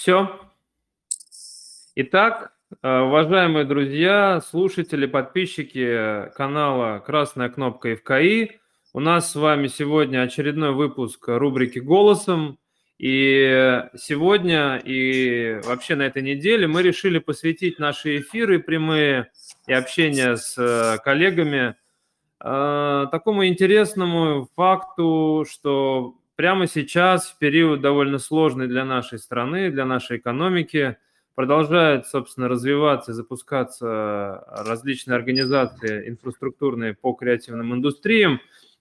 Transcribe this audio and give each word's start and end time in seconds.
Все. 0.00 0.30
Итак, 1.94 2.54
э, 2.82 3.00
уважаемые 3.00 3.66
друзья, 3.66 4.40
слушатели, 4.40 5.04
подписчики 5.04 6.30
канала 6.36 7.00
«Красная 7.00 7.50
кнопка 7.50 7.94
ФКИ», 7.96 8.60
у 8.94 9.00
нас 9.00 9.30
с 9.30 9.34
вами 9.34 9.66
сегодня 9.66 10.22
очередной 10.22 10.72
выпуск 10.72 11.28
рубрики 11.28 11.80
«Голосом». 11.80 12.58
И 12.96 13.84
сегодня 13.94 14.80
и 14.82 15.60
вообще 15.64 15.96
на 15.96 16.04
этой 16.04 16.22
неделе 16.22 16.66
мы 16.66 16.82
решили 16.82 17.18
посвятить 17.18 17.78
наши 17.78 18.20
эфиры 18.20 18.58
прямые 18.58 19.30
и 19.66 19.74
общение 19.74 20.38
с 20.38 20.56
э, 20.56 20.96
коллегами 21.04 21.74
э, 22.42 23.06
такому 23.10 23.46
интересному 23.46 24.48
факту, 24.56 25.44
что 25.46 26.14
прямо 26.40 26.66
сейчас, 26.66 27.28
в 27.28 27.36
период 27.36 27.82
довольно 27.82 28.18
сложный 28.18 28.66
для 28.66 28.86
нашей 28.86 29.18
страны, 29.18 29.70
для 29.70 29.84
нашей 29.84 30.16
экономики, 30.16 30.96
продолжают, 31.34 32.06
собственно, 32.06 32.48
развиваться 32.48 33.10
и 33.10 33.14
запускаться 33.14 34.42
различные 34.48 35.16
организации 35.16 36.08
инфраструктурные 36.08 36.94
по 36.94 37.12
креативным 37.12 37.74
индустриям. 37.74 38.40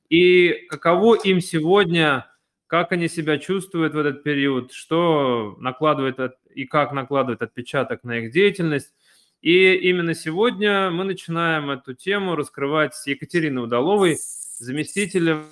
И 0.09 0.67
каково 0.69 1.15
им 1.15 1.41
сегодня, 1.41 2.27
как 2.65 2.93
они 2.93 3.09
себя 3.09 3.37
чувствуют 3.37 3.93
в 3.93 3.97
этот 3.97 4.23
период, 4.23 4.71
что 4.71 5.57
накладывает 5.59 6.37
и 6.55 6.63
как 6.63 6.93
накладывает 6.93 7.41
отпечаток 7.41 8.05
на 8.05 8.19
их 8.19 8.31
деятельность. 8.31 8.93
И 9.41 9.73
именно 9.73 10.13
сегодня 10.13 10.91
мы 10.91 11.03
начинаем 11.03 11.71
эту 11.71 11.93
тему 11.93 12.37
раскрывать 12.37 12.95
с 12.95 13.05
Екатериной 13.05 13.65
Удаловой, 13.65 14.17
заместителем 14.59 15.43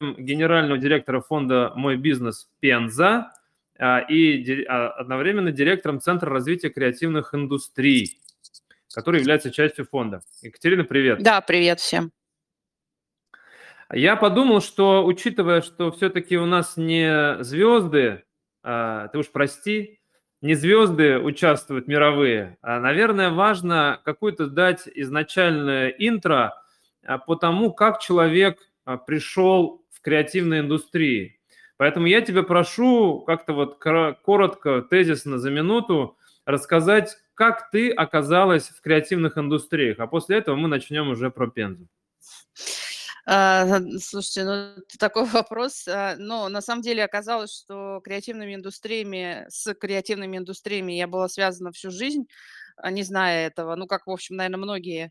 генерального 0.00 0.78
директора 0.78 1.20
фонда 1.20 1.72
«Мой 1.74 1.96
бизнес» 1.96 2.48
Пенза 2.60 3.32
а, 3.78 4.00
и 4.00 4.64
а, 4.64 4.88
одновременно 4.90 5.52
директором 5.52 6.00
Центра 6.00 6.30
развития 6.30 6.70
креативных 6.70 7.34
индустрий, 7.34 8.20
который 8.92 9.20
является 9.20 9.50
частью 9.50 9.86
фонда. 9.86 10.22
Екатерина, 10.42 10.84
привет. 10.84 11.22
Да, 11.22 11.40
привет 11.40 11.80
всем. 11.80 12.12
Я 13.92 14.16
подумал, 14.16 14.60
что 14.60 15.04
учитывая, 15.04 15.60
что 15.60 15.92
все-таки 15.92 16.36
у 16.36 16.46
нас 16.46 16.76
не 16.76 17.42
звезды, 17.42 18.24
а, 18.62 19.08
ты 19.08 19.18
уж 19.18 19.30
прости, 19.30 20.00
не 20.40 20.54
звезды 20.54 21.18
участвуют 21.18 21.88
мировые, 21.88 22.58
а, 22.60 22.80
наверное, 22.80 23.30
важно 23.30 24.00
какую-то 24.04 24.46
дать 24.48 24.88
изначальное 24.94 25.88
интро 25.88 26.54
по 27.26 27.36
тому, 27.36 27.72
как 27.72 28.00
человек 28.00 28.58
пришел 29.06 29.83
креативной 30.04 30.60
индустрии. 30.60 31.40
Поэтому 31.76 32.06
я 32.06 32.20
тебя 32.20 32.44
прошу 32.44 33.20
как-то 33.26 33.52
вот 33.52 33.78
коротко, 33.78 34.82
тезисно 34.82 35.38
за 35.38 35.50
минуту 35.50 36.16
рассказать, 36.44 37.16
как 37.34 37.70
ты 37.70 37.90
оказалась 37.90 38.68
в 38.68 38.80
креативных 38.80 39.36
индустриях, 39.38 39.98
а 39.98 40.06
после 40.06 40.38
этого 40.38 40.54
мы 40.54 40.68
начнем 40.68 41.08
уже 41.08 41.30
про 41.30 41.48
Пензу. 41.48 41.88
А, 43.26 43.80
слушайте, 44.00 44.44
ну 44.44 44.82
такой 44.98 45.24
вопрос. 45.32 45.88
А, 45.88 46.14
но 46.18 46.48
на 46.48 46.60
самом 46.60 46.82
деле 46.82 47.02
оказалось, 47.02 47.52
что 47.52 48.00
креативными 48.04 48.54
индустриями, 48.54 49.46
с 49.48 49.74
креативными 49.74 50.36
индустриями 50.36 50.92
я 50.92 51.08
была 51.08 51.28
связана 51.28 51.72
всю 51.72 51.90
жизнь, 51.90 52.26
а, 52.76 52.90
не 52.90 53.02
зная 53.02 53.46
этого. 53.46 53.74
Ну, 53.76 53.86
как, 53.86 54.06
в 54.06 54.10
общем, 54.10 54.36
наверное, 54.36 54.58
многие. 54.58 55.10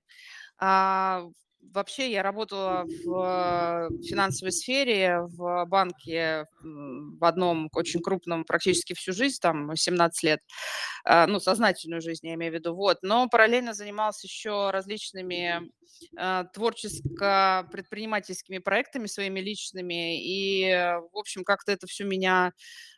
А, 0.60 1.24
Вообще 1.72 2.12
я 2.12 2.24
работала 2.24 2.86
в 3.06 3.90
финансовой 4.04 4.52
сфере, 4.52 5.20
в 5.22 5.66
банке, 5.66 6.46
в 6.62 7.24
одном 7.26 7.70
очень 7.74 8.02
крупном 8.02 8.44
практически 8.46 8.94
всю 8.94 9.14
жизнь, 9.14 9.38
там 9.42 9.76
17 9.76 10.24
лет, 10.24 10.40
а, 11.06 11.26
ну, 11.28 11.40
сознательную 11.40 12.02
жизнь 12.02 12.28
я 12.28 12.34
имею 12.36 12.52
в 12.52 12.56
виду, 12.56 12.76
вот, 12.76 12.98
но 13.02 13.28
параллельно 13.30 13.74
занималась 13.74 14.24
еще 14.24 14.70
различными 14.72 15.72
а, 16.18 16.46
творческо-предпринимательскими 16.54 18.60
проектами 18.60 19.08
своими 19.08 19.40
личными, 19.40 20.20
и, 20.22 20.72
в 21.12 21.18
общем, 21.18 21.44
как-то 21.44 21.72
это 21.72 21.88
все 21.88 22.04
меня 22.04 22.52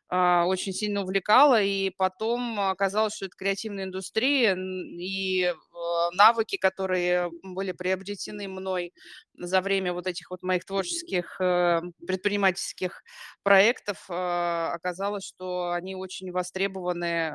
очень 0.09 0.73
сильно 0.73 1.01
увлекало, 1.01 1.61
и 1.61 1.89
потом 1.97 2.59
оказалось, 2.59 3.15
что 3.15 3.25
это 3.25 3.35
креативная 3.37 3.85
индустрия, 3.85 4.55
и 4.55 5.45
а, 5.45 6.11
навыки, 6.11 6.57
которые 6.57 7.29
были 7.43 7.71
приобретены 7.71 8.47
мной 8.47 8.93
за 9.37 9.61
время 9.61 9.93
вот 9.93 10.07
этих 10.07 10.29
вот 10.31 10.43
моих 10.43 10.65
творческих 10.65 11.39
э, 11.41 11.81
предпринимательских 12.07 13.03
проектов, 13.43 14.05
а, 14.09 14.71
оказалось, 14.73 15.25
что 15.25 15.71
они 15.71 15.95
очень 15.95 16.31
востребованы 16.31 17.33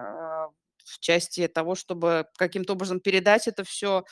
в 0.91 0.99
части 0.99 1.47
того, 1.49 1.75
чтобы 1.75 2.27
каким-то 2.37 2.73
образом 2.73 3.01
передать 3.01 3.47
это 3.49 3.65
все 3.65 4.05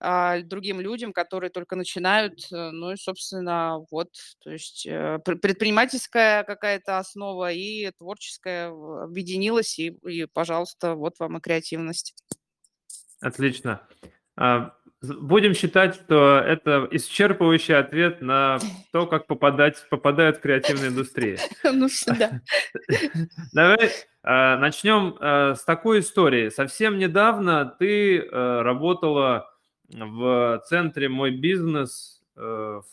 а, 0.00 0.40
другим 0.42 0.80
людям, 0.80 1.12
которые 1.12 1.50
только 1.50 1.76
начинают. 1.76 2.40
Э, 2.52 2.70
ну 2.70 2.92
и, 2.92 2.96
собственно, 2.96 3.78
вот, 3.90 4.10
то 4.42 4.50
есть 4.50 4.86
э, 4.86 5.18
предпринимательская 5.24 6.44
какая-то 6.44 6.98
основа 6.98 7.52
и 7.52 7.90
творческая 7.92 8.68
объединилась, 8.68 9.78
и, 9.78 9.88
и, 10.06 10.26
пожалуйста, 10.26 10.94
вот 10.94 11.18
вам 11.18 11.38
и 11.38 11.40
креативность. 11.40 12.14
Отлично. 13.20 13.82
А, 14.36 14.72
Будем 15.00 15.54
считать, 15.54 15.94
что 15.94 16.38
это 16.38 16.88
исчерпывающий 16.90 17.76
ответ 17.76 18.20
на 18.20 18.58
то, 18.90 19.06
как 19.06 19.28
попадать, 19.28 19.76
попадают 19.90 20.38
в 20.38 20.40
креативную 20.40 20.90
индустрию. 20.90 21.38
Ну, 21.64 21.88
да. 22.18 22.40
Давай 23.52 23.90
а, 24.24 24.58
начнем 24.58 25.16
а, 25.20 25.54
с 25.54 25.64
такой 25.64 26.00
истории. 26.00 26.48
Совсем 26.48 26.98
недавно 26.98 27.76
ты 27.78 28.20
а, 28.20 28.62
работала 28.62 29.48
в 29.88 30.62
центре 30.66 31.08
«Мой 31.08 31.30
бизнес» 31.30 32.22
в 32.34 32.84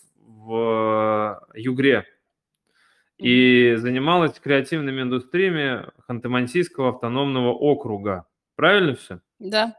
Югре 1.53 2.05
и 3.17 3.75
занималась 3.77 4.39
креативными 4.39 5.01
индустриями 5.01 5.87
Ханты-Мансийского 6.07 6.89
автономного 6.89 7.53
округа. 7.53 8.25
Правильно 8.55 8.95
все? 8.95 9.21
Да. 9.39 9.75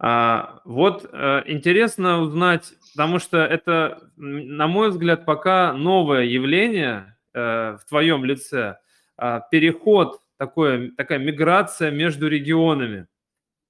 А, 0.00 0.60
вот 0.64 1.08
а, 1.12 1.42
интересно 1.46 2.20
узнать, 2.20 2.72
потому 2.92 3.18
что 3.18 3.38
это, 3.38 4.10
на 4.16 4.68
мой 4.68 4.90
взгляд, 4.90 5.24
пока 5.24 5.72
новое 5.72 6.22
явление 6.22 7.16
а, 7.34 7.78
в 7.78 7.84
твоем 7.84 8.24
лице, 8.24 8.78
а, 9.16 9.40
переход, 9.40 10.20
такое, 10.36 10.92
такая 10.96 11.18
миграция 11.18 11.90
между 11.90 12.28
регионами. 12.28 13.08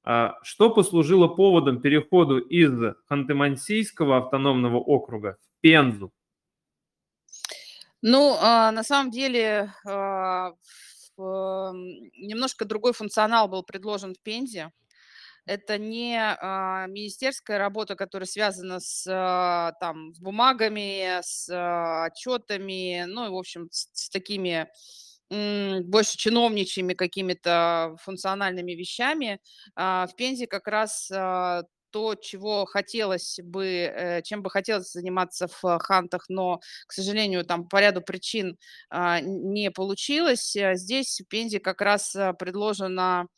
А, 0.04 0.38
что 0.42 0.70
послужило 0.70 1.28
поводом 1.28 1.80
переходу 1.80 2.38
из 2.38 2.72
Ханты-Мансийского 3.10 4.18
автономного 4.18 4.78
округа 4.78 5.36
в 5.40 5.60
Пензу? 5.60 6.12
Ну, 8.00 8.36
а, 8.40 8.70
на 8.70 8.84
самом 8.84 9.10
деле, 9.10 9.72
а, 9.84 10.52
в, 11.16 11.72
немножко 12.16 12.64
другой 12.64 12.92
функционал 12.92 13.48
был 13.48 13.62
предложен 13.62 14.14
в 14.14 14.20
Пензе. 14.22 14.70
Это 15.48 15.78
не 15.78 16.20
а, 16.20 16.86
министерская 16.88 17.56
работа, 17.58 17.96
которая 17.96 18.26
связана 18.26 18.80
с, 18.80 19.06
а, 19.08 19.72
там, 19.80 20.12
с 20.12 20.20
бумагами, 20.20 21.20
с 21.22 21.48
а, 21.50 22.04
отчетами, 22.04 23.06
ну 23.06 23.26
и, 23.26 23.30
в 23.30 23.34
общем, 23.34 23.68
с, 23.70 23.88
с 23.94 24.10
такими 24.10 24.68
больше 25.30 26.16
чиновничьими 26.16 26.94
какими-то 26.94 27.96
функциональными 28.00 28.72
вещами. 28.72 29.40
В 29.76 30.08
Пензе 30.16 30.46
как 30.46 30.66
раз 30.66 31.06
то, 31.10 32.14
чего 32.18 32.64
хотелось 32.64 33.38
бы, 33.42 33.66
э, 33.66 34.22
чем 34.22 34.42
бы 34.42 34.48
хотелось 34.48 34.90
заниматься 34.90 35.46
в 35.48 35.78
хантах, 35.80 36.30
но, 36.30 36.60
к 36.86 36.92
сожалению, 36.92 37.44
там 37.44 37.68
по 37.68 37.78
ряду 37.78 38.00
причин 38.00 38.56
не 38.90 39.70
получилось. 39.70 40.56
Здесь 40.74 41.20
в 41.20 41.28
Пензе 41.28 41.60
как 41.60 41.82
раз 41.82 42.16
предложено 42.38 43.28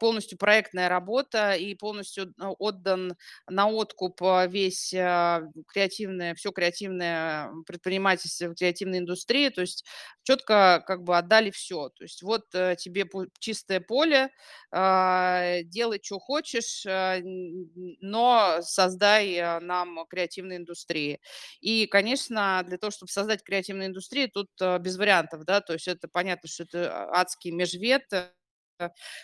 полностью 0.00 0.38
проектная 0.38 0.88
работа 0.88 1.52
и 1.54 1.74
полностью 1.74 2.34
а, 2.38 2.50
отдан 2.50 3.14
на 3.48 3.68
откуп 3.68 4.22
а, 4.22 4.46
весь 4.46 4.90
креативное, 4.90 6.34
все 6.34 6.50
креативное 6.50 7.50
предпринимательство, 7.66 8.54
креативной 8.54 8.98
индустрии, 8.98 9.48
то 9.50 9.60
есть 9.60 9.84
четко 10.24 10.82
как 10.86 11.04
бы 11.04 11.16
отдали 11.16 11.50
все, 11.50 11.90
то 11.90 12.02
есть 12.02 12.22
вот 12.22 12.46
э, 12.54 12.74
тебе 12.76 13.06
чистое 13.38 13.80
поле, 13.80 14.30
делай, 14.72 16.00
что 16.02 16.18
хочешь, 16.18 16.84
но 18.00 18.58
создай 18.62 19.60
нам 19.60 20.04
креативные 20.08 20.58
индустрии. 20.58 21.20
И, 21.60 21.86
конечно, 21.86 22.62
для 22.66 22.76
того, 22.78 22.90
чтобы 22.90 23.10
создать 23.10 23.44
креативную 23.44 23.88
индустрию, 23.88 24.30
тут 24.30 24.50
без 24.80 24.96
вариантов, 24.96 25.44
да, 25.44 25.60
то 25.60 25.74
есть 25.74 25.86
это 25.88 26.08
понятно, 26.08 26.48
что 26.48 26.64
это 26.64 27.08
адский 27.10 27.52
межвет, 27.52 28.04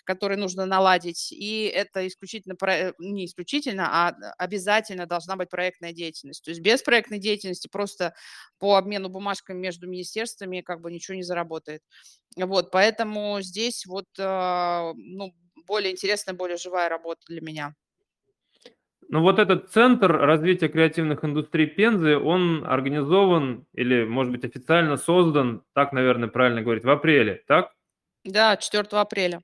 которые 0.05 0.39
нужно 0.39 0.67
наладить. 0.67 1.33
И 1.33 1.65
это 1.65 2.07
исключительно, 2.07 2.57
про- 2.57 2.95
не 2.99 3.27
исключительно, 3.27 3.89
а 3.91 4.15
обязательно 4.39 5.07
должна 5.07 5.37
быть 5.37 5.51
проектная 5.51 5.93
деятельность. 5.93 6.45
То 6.45 6.51
есть 6.51 6.61
без 6.63 6.83
проектной 6.83 7.19
деятельности 7.19 7.69
просто 7.71 8.15
по 8.59 8.77
обмену 8.77 9.09
бумажками 9.09 9.59
между 9.59 9.89
министерствами 9.89 10.61
как 10.61 10.81
бы 10.81 10.91
ничего 10.91 11.17
не 11.17 11.23
заработает. 11.23 11.83
Вот, 12.37 12.71
поэтому 12.71 13.41
здесь 13.41 13.87
вот, 13.87 14.07
а, 14.19 14.93
ну, 14.97 15.35
более 15.67 15.93
интересная, 15.93 16.35
более 16.35 16.57
живая 16.57 16.89
работа 16.89 17.21
для 17.29 17.41
меня. 17.41 17.75
Ну 19.09 19.21
вот 19.21 19.39
этот 19.39 19.71
центр 19.71 20.11
развития 20.11 20.69
креативных 20.69 21.25
индустрий 21.25 21.67
Пензы, 21.67 22.17
он 22.17 22.65
организован 22.65 23.67
или, 23.75 24.05
может 24.05 24.33
быть, 24.33 24.45
официально 24.45 24.97
создан, 24.97 25.65
так, 25.75 25.93
наверное, 25.93 26.29
правильно 26.29 26.63
говорить, 26.63 26.85
в 26.85 26.91
апреле, 26.91 27.43
так? 27.47 27.73
Да, 28.25 28.57
4 28.57 28.87
апреля. 28.93 29.41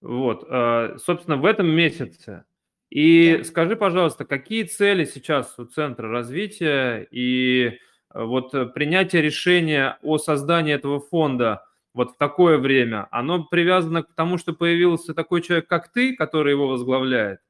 Вот, 0.00 0.44
э, 0.48 0.98
собственно, 0.98 1.36
в 1.36 1.44
этом 1.44 1.68
месяце. 1.68 2.26
Да. 2.26 2.44
И 2.90 3.42
скажи, 3.44 3.76
пожалуйста, 3.76 4.24
какие 4.24 4.62
цели 4.62 5.04
сейчас 5.04 5.58
у 5.58 5.64
Центра 5.64 6.08
развития 6.08 7.06
и 7.10 7.78
э, 8.14 8.24
вот 8.24 8.54
э, 8.54 8.66
принятие 8.66 9.22
решения 9.22 9.98
о 10.02 10.18
создании 10.18 10.74
этого 10.74 11.00
фонда 11.00 11.64
вот 11.94 12.12
в 12.12 12.16
такое 12.18 12.58
время, 12.58 13.08
оно 13.10 13.44
привязано 13.44 14.02
к 14.02 14.14
тому, 14.14 14.38
что 14.38 14.52
появился 14.52 15.14
такой 15.14 15.40
человек, 15.42 15.66
как 15.66 15.90
ты, 15.92 16.14
который 16.14 16.52
его 16.52 16.68
возглавляет? 16.68 17.40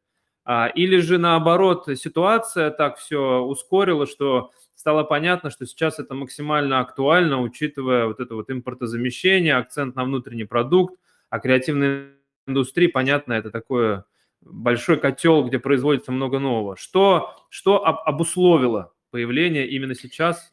А, 0.45 0.69
или 0.69 0.99
же 0.99 1.19
наоборот, 1.19 1.89
ситуация 1.97 2.71
так 2.71 2.99
все 2.99 3.41
ускорила, 3.41 4.07
что 4.07 4.53
стало 4.77 5.03
понятно, 5.03 5.51
что 5.51 5.67
сейчас 5.67 5.99
это 5.99 6.15
максимально 6.15 6.79
актуально, 6.79 7.41
учитывая 7.41 8.07
вот 8.07 8.21
это 8.21 8.37
вот 8.37 8.51
импортозамещение, 8.51 9.57
акцент 9.57 9.97
на 9.97 10.05
внутренний 10.05 10.45
продукт, 10.45 10.95
а 11.31 11.41
креативная 11.41 12.13
индустрия, 12.47 12.89
понятно, 12.89 13.33
это 13.33 13.51
такое 13.51 14.05
большой 14.43 15.01
котел, 15.01 15.45
где 15.45 15.59
производится 15.59 16.13
много 16.13 16.39
нового. 16.39 16.77
Что, 16.77 17.35
что 17.49 17.85
обусловило 17.85 18.93
появление 19.11 19.67
именно 19.67 19.95
сейчас 19.95 20.53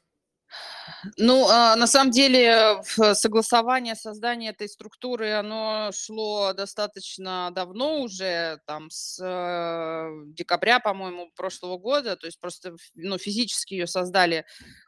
ну, 1.17 1.47
а, 1.49 1.75
на 1.75 1.87
самом 1.87 2.11
деле, 2.11 2.81
согласование 3.13 3.95
создания 3.95 4.49
этой 4.49 4.67
структуры, 4.69 5.31
оно 5.33 5.91
шло 5.93 6.53
достаточно 6.53 7.49
давно 7.53 8.01
уже, 8.01 8.59
там, 8.67 8.89
с 8.89 9.19
э, 9.23 10.09
декабря, 10.27 10.79
по-моему, 10.79 11.29
прошлого 11.35 11.77
года. 11.77 12.15
То 12.15 12.25
есть 12.27 12.39
просто, 12.39 12.75
ну, 12.95 13.17
физически 13.17 13.73
ее 13.75 13.87
создали 13.87 14.45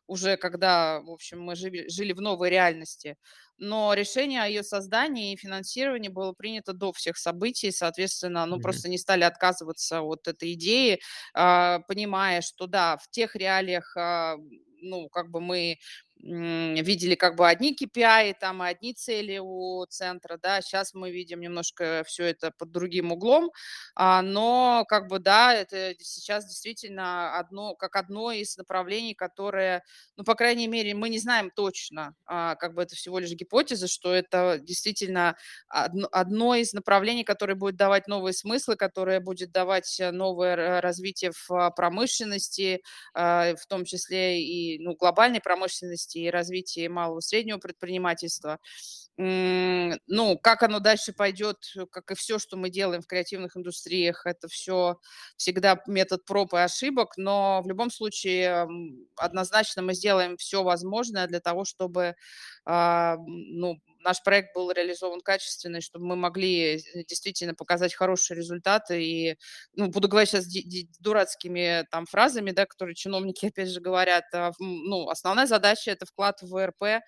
уже 0.07 0.38
когда, 0.38 1.01
в 1.01 1.09
общем, 1.09 1.42
мы 1.42 1.56
жили, 1.56 1.88
жили 1.89 2.13
в 2.13 2.21
новой 2.21 2.50
реальности. 2.50 3.18
Но 3.57 3.94
решение 3.94 4.44
о 4.44 4.48
ее 4.48 4.63
создании 4.63 5.33
и 5.33 5.38
финансировании 5.38 6.09
было 6.09 6.33
принято 6.33 6.74
до 6.74 6.91
всех 6.94 7.18
событий, 7.18 7.71
соответственно, 7.71 8.45
ну, 8.45 8.57
Мгм. 8.57 8.62
просто 8.62 8.89
не 8.89 8.98
стали 8.98 9.24
отказываться 9.24 10.01
от 10.01 10.27
этой 10.27 10.53
идеи, 10.53 11.00
а, 11.33 11.80
понимая, 11.88 12.41
что 12.41 12.68
да, 12.68 12.98
в 12.98 13.09
тех 13.09 13.36
реалиях, 13.36 13.95
а, 13.98 14.36
ну, 14.85 15.09
как 15.09 15.29
бы 15.31 15.41
мы 15.41 15.77
видели 16.21 17.15
как 17.15 17.35
бы 17.35 17.47
одни 17.47 17.75
KPI, 17.75 18.35
там 18.39 18.62
одни 18.62 18.94
цели 18.94 19.38
у 19.41 19.85
центра, 19.88 20.38
да, 20.41 20.62
сейчас 20.62 20.94
мы 20.94 21.12
видим 21.12 21.39
немножко 21.41 22.03
все 22.07 22.25
это 22.25 22.51
под 22.57 22.71
другим 22.71 23.12
углом, 23.12 23.51
а, 23.95 24.21
но 24.21 24.85
как 24.88 25.07
бы 25.07 25.19
да, 25.19 25.53
это 25.53 25.94
сейчас 26.00 26.45
действительно 26.47 27.38
одно, 27.38 27.75
как 27.75 27.95
одно 27.95 28.31
из 28.31 28.57
направлений, 28.57 29.13
которое, 29.13 29.83
ну, 30.15 30.23
по 30.23 30.35
крайней 30.35 30.67
мере, 30.67 30.95
мы 30.95 31.09
не 31.09 31.19
знаем 31.19 31.51
точно, 31.56 32.15
а, 32.25 32.56
как 32.56 32.73
бы 32.73 32.83
это 32.83 32.95
всего 32.95 33.19
лишь 33.19 33.31
гипотеза, 33.31 33.88
что 33.88 34.13
это 34.13 34.57
действительно 34.62 35.35
одно, 35.67 36.56
из 36.56 36.73
направлений, 36.73 37.23
которое 37.23 37.56
будет 37.56 37.75
давать 37.75 38.07
новые 38.07 38.33
смыслы, 38.33 38.75
которое 38.75 39.19
будет 39.19 39.51
давать 39.51 40.00
э, 40.00 40.12
новое 40.12 40.79
развитие 40.81 41.31
в 41.31 41.51
а, 41.51 41.71
промышленности, 41.71 42.81
в 43.13 43.57
том 43.67 43.85
числе 43.85 44.41
и 44.41 44.79
ну, 44.79 44.95
глобальной 44.95 45.41
промышленности 45.41 46.04
и 46.13 46.29
развитии 46.29 46.87
малого 46.87 47.19
и 47.19 47.21
среднего 47.21 47.57
предпринимательства. 47.57 48.59
Ну, 49.17 50.38
как 50.44 50.63
оно 50.63 50.79
дальше 50.79 51.13
пойдет, 51.13 51.57
как 51.89 52.12
и 52.12 52.15
все, 52.15 52.38
что 52.38 52.57
мы 52.57 52.69
делаем 52.69 53.01
в 53.01 53.07
креативных 53.07 53.56
индустриях, 53.56 54.25
это 54.25 54.50
все 54.50 55.00
всегда 55.38 55.81
метод 55.88 56.25
проб 56.25 56.53
и 56.53 56.57
ошибок, 56.57 57.13
но 57.15 57.62
в 57.63 57.67
любом 57.67 57.91
случае 57.91 58.67
однозначно 59.15 59.81
мы 59.83 59.94
сделаем 59.94 60.35
все 60.35 60.63
возможное 60.63 61.27
для 61.27 61.39
того, 61.39 61.63
чтобы 61.63 62.15
а, 62.65 63.15
ну, 63.25 63.79
наш 64.06 64.23
проект 64.23 64.56
был 64.56 64.71
реализован 64.71 65.21
качественно, 65.21 65.81
чтобы 65.81 66.06
мы 66.06 66.15
могли 66.15 66.77
э, 66.77 67.03
действительно 67.07 67.56
показать 67.56 67.94
хорошие 67.94 68.38
результаты. 68.38 69.03
И, 69.03 69.38
ну, 69.75 69.88
буду 69.88 70.07
говорить 70.07 70.29
сейчас 70.29 70.47
дурацкими 71.00 71.85
там 71.91 72.06
фразами, 72.06 72.51
да, 72.51 72.65
которые 72.65 72.95
чиновники, 72.95 73.47
опять 73.47 73.69
же, 73.69 73.81
говорят. 73.81 74.25
А, 74.33 74.51
ну, 74.59 75.09
основная 75.09 75.47
задача– 75.47 75.91
это 75.91 76.06
вклад 76.06 76.41
в 76.41 76.50
ВРП, 76.50 77.03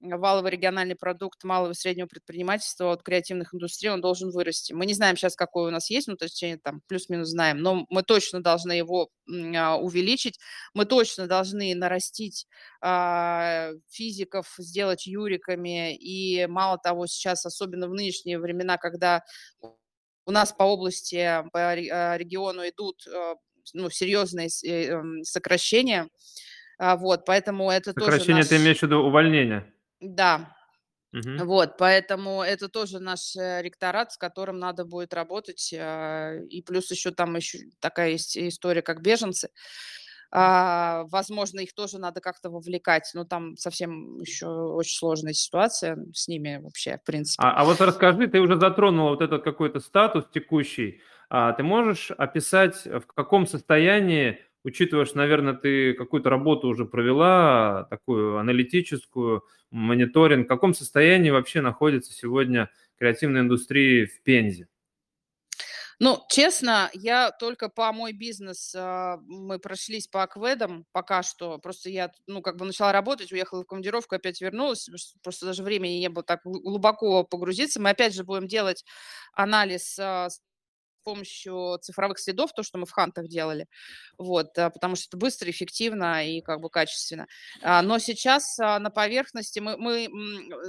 валовый 0.00 0.50
региональный 0.50 0.96
продукт 0.96 1.44
малого 1.44 1.72
и 1.72 1.74
среднего 1.74 2.06
предпринимательства 2.06 2.92
от 2.92 3.02
креативных 3.02 3.54
индустрий, 3.54 3.90
он 3.90 4.00
должен 4.00 4.30
вырасти. 4.30 4.72
Мы 4.72 4.86
не 4.86 4.94
знаем 4.94 5.16
сейчас, 5.16 5.36
какой 5.36 5.68
у 5.68 5.70
нас 5.70 5.90
есть, 5.90 6.08
ну, 6.08 6.16
то 6.16 6.24
есть 6.24 6.42
там 6.62 6.80
плюс-минус 6.86 7.28
знаем, 7.28 7.58
но 7.58 7.86
мы 7.90 8.02
точно 8.02 8.42
должны 8.42 8.72
его 8.72 9.10
а, 9.54 9.76
увеличить, 9.76 10.38
мы 10.72 10.86
точно 10.86 11.26
должны 11.26 11.74
нарастить 11.74 12.46
а, 12.80 13.70
физиков, 13.90 14.54
сделать 14.58 15.06
юриками, 15.06 15.94
и 15.94 16.46
мало 16.46 16.78
того, 16.78 17.06
сейчас, 17.06 17.44
особенно 17.44 17.88
в 17.88 17.94
нынешние 17.94 18.38
времена, 18.38 18.78
когда 18.78 19.22
у 19.60 20.30
нас 20.30 20.52
по 20.52 20.62
области, 20.62 21.44
по 21.52 21.72
а, 21.72 22.16
региону 22.16 22.62
идут 22.62 23.06
ну, 23.74 23.90
серьезные 23.90 24.48
э, 24.64 24.86
эм, 24.88 25.22
сокращения, 25.24 26.08
вот, 26.78 27.26
поэтому 27.26 27.70
это 27.70 27.92
тоже 27.92 28.12
Сокращение, 28.12 28.42
наш... 28.42 28.48
ты 28.48 28.56
имеешь 28.56 28.78
в 28.78 28.82
виду 28.84 29.00
увольнение? 29.00 29.70
Да, 30.00 30.56
Мгм. 31.12 31.44
вот, 31.44 31.76
поэтому 31.78 32.42
это 32.42 32.68
тоже 32.68 33.00
наш 33.00 33.36
э, 33.36 33.62
ректорат, 33.62 34.12
с 34.12 34.18
которым 34.18 34.58
надо 34.58 34.84
будет 34.86 35.14
работать. 35.14 35.74
а, 35.78 36.36
И 36.50 36.62
плюс 36.62 36.90
еще 36.90 37.12
там 37.12 37.36
еще 37.36 37.58
такая 37.80 38.10
есть 38.12 38.36
история, 38.38 38.82
как 38.82 39.02
беженцы. 39.02 39.50
А, 40.32 41.04
Возможно, 41.10 41.60
их 41.60 41.74
тоже 41.74 41.98
надо 41.98 42.20
как-то 42.20 42.50
вовлекать, 42.50 43.10
но 43.14 43.24
там 43.24 43.56
совсем 43.56 44.20
еще 44.20 44.46
очень 44.48 44.96
сложная 44.98 45.34
ситуация 45.34 45.98
с 46.14 46.28
ними 46.28 46.58
вообще, 46.62 46.98
в 46.98 47.04
принципе. 47.04 47.42
А, 47.42 47.62
а 47.62 47.64
вот 47.64 47.80
расскажи, 47.80 48.26
ты 48.28 48.40
уже 48.40 48.56
затронула 48.56 49.10
вот 49.10 49.22
этот 49.22 49.42
какой-то 49.42 49.80
статус 49.80 50.26
текущий. 50.32 51.00
А, 51.30 51.52
ты 51.52 51.62
можешь 51.62 52.10
описать, 52.10 52.84
в 52.84 53.02
каком 53.06 53.46
состоянии 53.46 54.40
учитывая, 54.64 55.04
что, 55.04 55.18
наверное, 55.18 55.54
ты 55.54 55.94
какую-то 55.94 56.30
работу 56.30 56.68
уже 56.68 56.84
провела, 56.84 57.84
такую 57.90 58.38
аналитическую, 58.38 59.44
мониторинг, 59.70 60.46
в 60.46 60.48
каком 60.48 60.74
состоянии 60.74 61.30
вообще 61.30 61.60
находится 61.60 62.12
сегодня 62.12 62.70
креативная 62.98 63.42
индустрия 63.42 64.06
в 64.06 64.22
Пензе? 64.22 64.68
Ну, 66.02 66.18
честно, 66.30 66.88
я 66.94 67.30
только 67.30 67.68
по 67.68 67.92
мой 67.92 68.12
бизнес, 68.12 68.74
а, 68.74 69.18
мы 69.26 69.58
прошлись 69.58 70.06
по 70.06 70.22
акведам 70.22 70.86
пока 70.92 71.22
что. 71.22 71.58
Просто 71.58 71.90
я, 71.90 72.10
ну, 72.26 72.40
как 72.40 72.56
бы 72.56 72.64
начала 72.64 72.90
работать, 72.90 73.30
уехала 73.32 73.62
в 73.64 73.66
командировку, 73.66 74.14
опять 74.14 74.40
вернулась, 74.40 74.88
просто 75.22 75.44
даже 75.44 75.62
времени 75.62 75.98
не 75.98 76.08
было 76.08 76.24
так 76.24 76.40
глубоко 76.42 77.22
погрузиться. 77.24 77.82
Мы 77.82 77.90
опять 77.90 78.14
же 78.14 78.24
будем 78.24 78.46
делать 78.46 78.82
анализ 79.34 79.98
а, 79.98 80.28
с 81.00 81.02
помощью 81.02 81.78
цифровых 81.80 82.18
следов, 82.18 82.52
то, 82.52 82.62
что 82.62 82.78
мы 82.78 82.86
в 82.86 82.90
хантах 82.90 83.26
делали, 83.28 83.66
вот, 84.18 84.56
а, 84.58 84.70
потому 84.70 84.96
что 84.96 85.08
это 85.08 85.16
быстро, 85.16 85.50
эффективно 85.50 86.26
и 86.26 86.40
как 86.42 86.60
бы 86.60 86.68
качественно. 86.70 87.26
А, 87.62 87.82
но 87.82 87.98
сейчас 87.98 88.58
а, 88.58 88.78
на 88.78 88.90
поверхности 88.90 89.58
мы, 89.60 89.76
мы 89.76 90.08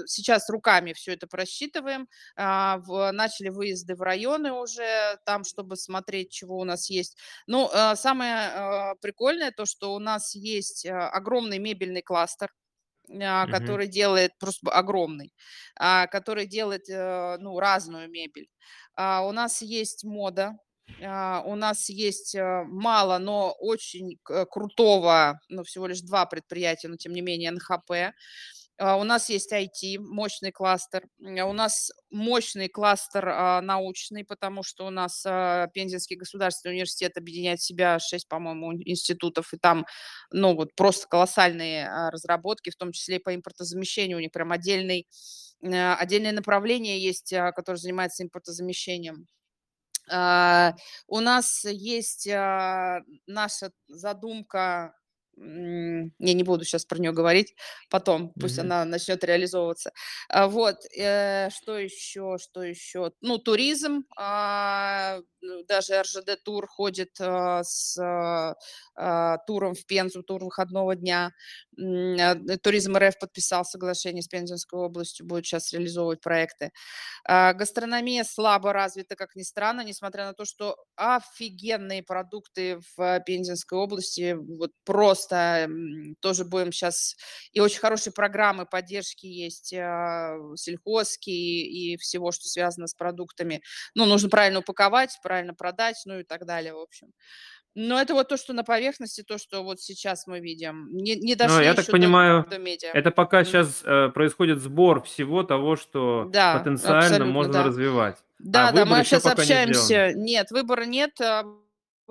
сейчас 0.07 0.49
руками 0.49 0.93
все 0.93 1.13
это 1.13 1.27
просчитываем, 1.27 2.07
в, 2.35 3.11
начали 3.11 3.49
выезды 3.49 3.95
в 3.95 4.01
районы 4.01 4.51
уже 4.53 5.17
там, 5.25 5.43
чтобы 5.43 5.75
смотреть, 5.75 6.31
чего 6.31 6.57
у 6.59 6.63
нас 6.63 6.89
есть. 6.89 7.17
Ну, 7.47 7.69
самое 7.95 8.95
прикольное 9.01 9.51
то, 9.51 9.65
что 9.65 9.93
у 9.93 9.99
нас 9.99 10.35
есть 10.35 10.85
огромный 10.85 11.59
мебельный 11.59 12.01
кластер, 12.01 12.51
Мгм. 13.41 13.47
который 13.49 13.87
делает 13.87 14.37
просто 14.39 14.71
огромный, 14.71 15.33
который 15.75 16.45
делает 16.45 16.87
э, 16.89 17.37
ну, 17.39 17.59
разную 17.59 18.09
мебель. 18.09 18.47
А, 19.01 19.21
у 19.27 19.31
нас 19.31 19.61
есть 19.61 20.03
мода, 20.03 20.57
а, 21.03 21.41
у 21.45 21.55
нас 21.55 21.89
есть 21.89 22.35
э, 22.35 22.63
мало, 22.67 23.17
но 23.17 23.51
очень 23.59 24.19
крутого, 24.51 25.39
ну, 25.49 25.63
всего 25.63 25.87
лишь 25.87 26.01
два 26.01 26.25
предприятия, 26.25 26.87
но 26.89 26.97
тем 26.97 27.13
не 27.13 27.21
менее 27.21 27.51
НХП. 27.51 28.13
А, 28.77 28.97
У 28.97 29.03
нас 29.03 29.29
есть 29.29 29.53
IT, 29.53 29.97
мощный 29.99 30.51
кластер. 30.51 31.03
М, 31.21 31.47
У 31.49 31.53
нас 31.53 31.91
мощный 32.11 32.67
кластер 32.69 33.27
а, 33.29 33.61
научный, 33.61 34.23
потому 34.25 34.63
что 34.63 34.87
у 34.87 34.89
нас 34.89 35.23
а, 35.27 35.67
Пензенский 35.73 36.15
государственный 36.17 36.73
университет 36.73 37.17
объединяет 37.17 37.59
в 37.59 37.65
себя 37.65 37.99
шесть, 37.99 38.27
по-моему, 38.27 38.73
институтов, 38.73 39.53
и 39.53 39.57
там, 39.57 39.85
ну, 40.31 40.55
вот 40.55 40.75
просто 40.75 41.07
колоссальные 41.07 41.87
а, 41.89 42.11
разработки, 42.11 42.69
в 42.71 42.75
том 42.75 42.91
числе 42.91 43.17
и 43.17 43.19
по 43.19 43.33
импортозамещению. 43.35 44.17
У 44.17 44.21
них 44.21 44.31
прям 44.31 44.51
отдельный 44.51 45.01
э, 45.01 45.05
отдельное 45.63 46.31
направление 46.31 46.99
есть, 47.01 47.33
а, 47.33 47.51
которое 47.51 47.77
занимается 47.77 48.23
импортозамещением. 48.23 49.27
А, 50.09 50.75
у 51.07 51.19
нас 51.19 51.65
есть 51.65 52.27
а, 52.27 53.01
наша 53.27 53.71
задумка 53.87 54.95
я 55.37 56.33
не 56.33 56.43
буду 56.43 56.63
сейчас 56.65 56.85
про 56.85 56.97
нее 56.99 57.11
говорить, 57.11 57.55
потом 57.89 58.33
пусть 58.39 58.59
Мгм. 58.59 58.59
она 58.59 58.85
начнет 58.85 59.23
реализовываться. 59.23 59.91
А, 60.29 60.47
вот, 60.47 60.77
э, 60.97 61.49
что 61.51 61.77
еще, 61.77 62.37
что 62.39 62.63
еще? 62.63 63.11
Ну, 63.21 63.37
туризм, 63.37 64.03
а, 64.17 65.19
ну, 65.41 65.63
даже 65.65 66.01
РЖД 66.01 66.43
тур 66.43 66.67
ходит 66.67 67.15
а, 67.19 67.63
с 67.63 67.95
туром 69.47 69.73
в 69.73 69.85
Пензу, 69.85 70.21
тур 70.23 70.43
выходного 70.43 70.95
дня. 70.95 71.31
Туризм 72.61 72.97
РФ 72.97 73.17
подписал 73.19 73.65
соглашение 73.65 74.21
с 74.21 74.27
Пензенской 74.27 74.79
областью, 74.79 75.25
будет 75.25 75.45
сейчас 75.45 75.71
реализовывать 75.73 76.21
проекты. 76.21 76.71
Гастрономия 77.25 78.23
слабо 78.23 78.73
развита, 78.73 79.15
как 79.15 79.35
ни 79.35 79.43
странно, 79.43 79.81
несмотря 79.83 80.25
на 80.25 80.33
то, 80.33 80.45
что 80.45 80.77
офигенные 80.95 82.03
продукты 82.03 82.79
в 82.97 83.19
Пензенской 83.25 83.77
области, 83.79 84.35
вот 84.39 84.71
просто 84.85 85.20
м, 85.31 86.15
тоже 86.21 86.45
будем 86.45 86.71
сейчас, 86.71 87.15
и 87.51 87.59
очень 87.59 87.79
хорошие 87.79 88.13
программы 88.13 88.65
поддержки 88.65 89.25
есть 89.27 89.73
а, 89.73 90.37
сельхозки 90.55 91.29
и 91.29 91.97
всего, 91.97 92.31
что 92.31 92.47
связано 92.47 92.87
с 92.87 92.93
продуктами. 92.93 93.61
Ну, 93.95 94.05
нужно 94.05 94.29
правильно 94.29 94.59
упаковать, 94.59 95.17
правильно 95.23 95.53
продать, 95.53 96.01
ну 96.05 96.19
и 96.19 96.23
так 96.23 96.45
далее, 96.45 96.73
в 96.73 96.79
общем. 96.79 97.07
Но 97.75 97.99
это 98.01 98.13
вот 98.13 98.29
то, 98.29 98.37
что 98.37 98.53
на 98.53 98.63
поверхности, 98.63 99.23
то, 99.23 99.37
что 99.37 99.63
вот 99.63 99.81
сейчас 99.81 100.27
мы 100.27 100.39
видим. 100.41 100.89
Не, 100.91 101.15
не 101.15 101.35
дошли 101.35 101.67
я 101.67 101.73
так 101.73 101.89
еще 101.89 101.93
до, 101.93 102.09
понимаю, 102.09 102.45
до 102.45 102.57
медиа. 102.59 102.93
это 102.93 103.11
пока 103.11 103.43
Мгм. 103.43 103.45
сейчас 103.45 103.83
происходит 104.13 104.59
сбор 104.59 105.01
всего 105.03 105.43
того, 105.43 105.75
что 105.75 106.33
Да, 106.33 106.49
потенциально 106.51 107.25
можно 107.25 107.53
да. 107.53 107.63
развивать, 107.63 108.17
а 108.51 108.67
Да, 108.67 108.71
да, 108.71 108.85
выбор 108.85 108.85
мы 108.85 109.03
сейчас 109.03 109.21
пока 109.21 109.45
не 109.45 109.53
общаемся. 109.53 110.13
Нет, 110.15 110.51
выбора 110.51 110.85
нет. 110.85 111.11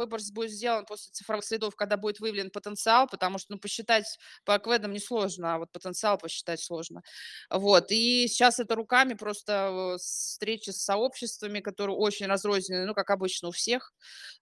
Выбор 0.00 0.20
будет 0.32 0.50
сделан 0.50 0.86
после 0.86 1.12
цифровых 1.12 1.44
следов, 1.44 1.76
когда 1.76 1.98
будет 1.98 2.20
выявлен 2.20 2.50
потенциал, 2.50 3.06
потому 3.06 3.36
что 3.38 3.52
ну, 3.52 3.58
посчитать 3.58 4.18
по 4.44 4.54
акведам 4.54 4.92
несложно, 4.92 5.54
а 5.54 5.58
вот 5.58 5.70
потенциал 5.72 6.16
посчитать 6.16 6.60
сложно. 6.60 7.02
Вот. 7.50 7.90
И 7.90 8.26
сейчас 8.28 8.58
это 8.60 8.74
руками 8.76 9.12
просто 9.12 9.94
э, 9.94 9.98
встречи 9.98 10.70
с 10.70 10.82
сообществами, 10.82 11.60
которые 11.60 11.96
очень 11.96 12.26
разрознены, 12.26 12.86
ну, 12.86 12.94
как 12.94 13.10
обычно 13.10 13.48
у 13.48 13.50
всех 13.50 13.92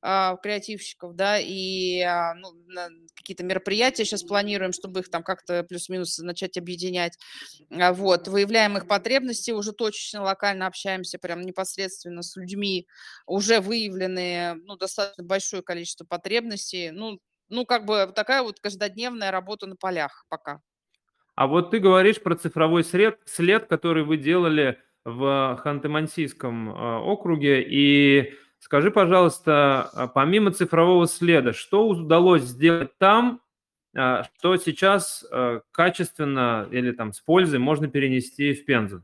а, 0.01 0.37
креативщиков, 0.37 1.17
да, 1.17 1.39
и 1.41 2.01
а, 2.03 2.35
ну, 2.35 2.53
какие-то 3.17 3.43
мероприятия 3.43 4.05
сейчас 4.05 4.23
планируем, 4.23 4.73
чтобы 4.73 5.01
их 5.01 5.11
там 5.11 5.25
как-то 5.25 5.65
плюс-минус 5.65 6.19
начать 6.19 6.57
объединять. 6.57 7.19
А, 7.71 7.93
Вот, 7.93 8.29
выявляем 8.29 8.77
их 8.77 8.87
потребности, 8.87 9.51
уже 9.51 9.73
точечно, 9.73 10.23
локально 10.23 10.67
общаемся 10.69 11.19
прям 11.19 11.43
непосредственно 11.43 12.23
с 12.23 12.37
людьми, 12.37 12.87
уже 13.27 13.61
выявлены, 13.61 14.55
ну, 14.65 14.77
достаточно 14.77 15.25
большое 15.49 15.63
количество 15.63 16.05
потребностей. 16.05 16.91
Ну, 16.91 17.19
ну, 17.49 17.65
как 17.65 17.87
бы 17.87 18.13
такая 18.15 18.43
вот 18.43 18.61
каждодневная 18.61 19.31
работа 19.31 19.67
на 19.67 19.77
полях 19.77 20.27
пока. 20.29 20.61
А 21.35 21.47
вот 21.47 21.71
ты 21.71 21.79
говоришь 21.79 22.21
про 22.21 22.35
цифровой 22.35 22.85
след, 22.85 23.19
след, 23.25 23.67
который 23.67 24.05
вы 24.05 24.17
делали 24.17 24.79
в 25.05 25.61
Ханты-Мансийском 25.65 26.71
э, 26.71 26.99
округе. 26.99 27.65
И 27.67 28.35
скажи, 28.59 28.91
пожалуйста, 28.91 29.89
а 29.95 30.09
помимо 30.09 30.51
цифрового 30.51 31.07
следа, 31.07 31.53
что 31.53 31.89
удалось 31.89 32.43
сделать 32.43 32.99
там, 32.99 33.41
а, 33.97 34.25
что 34.25 34.57
сейчас 34.57 35.25
качественно 35.71 36.69
или 36.71 36.93
там 36.93 37.15
с 37.15 37.21
пользой 37.21 37.59
можно 37.59 37.89
перенести 37.89 38.53
в 38.53 38.67
Пензу? 38.67 39.03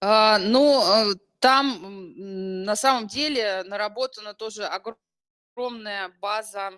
А, 0.00 0.38
ну, 0.38 0.82
там 1.40 2.14
на 2.64 2.76
самом 2.76 3.06
деле 3.08 3.62
наработана 3.64 4.34
тоже 4.34 4.64
огромная 5.56 6.10
база 6.20 6.72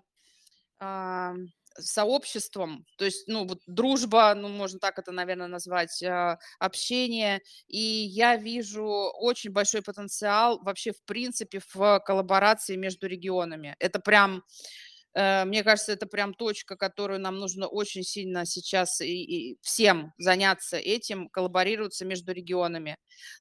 а, 0.80 1.34
сообществом, 1.78 2.84
то 2.98 3.04
есть, 3.04 3.28
ну, 3.28 3.46
вот 3.46 3.60
дружба, 3.66 4.34
ну, 4.34 4.48
можно 4.48 4.80
так 4.80 4.98
это, 4.98 5.12
наверное, 5.12 5.46
назвать, 5.48 6.02
а, 6.02 6.38
общение, 6.58 7.40
и 7.68 7.78
я 7.78 8.36
вижу 8.36 8.84
очень 8.86 9.52
большой 9.52 9.82
потенциал 9.82 10.60
вообще, 10.62 10.92
в 10.92 11.02
принципе, 11.04 11.60
в 11.74 12.00
коллаборации 12.06 12.76
между 12.76 13.06
регионами. 13.08 13.76
Это 13.80 14.00
прям, 14.00 14.38
э, 14.38 14.40
мне 15.46 15.64
кажется, 15.64 15.92
это 15.92 16.06
прям 16.06 16.32
точка, 16.32 16.76
которую 16.76 17.18
нам 17.18 17.38
нужно 17.38 17.66
очень 17.66 18.04
сильно 18.04 18.46
сейчас 18.46 19.00
и, 19.00 19.06
и 19.06 19.58
всем 19.62 20.12
заняться 20.18 20.76
этим, 20.76 21.28
коллаборироваться 21.28 22.04
между 22.04 22.32
регионами, 22.32 22.96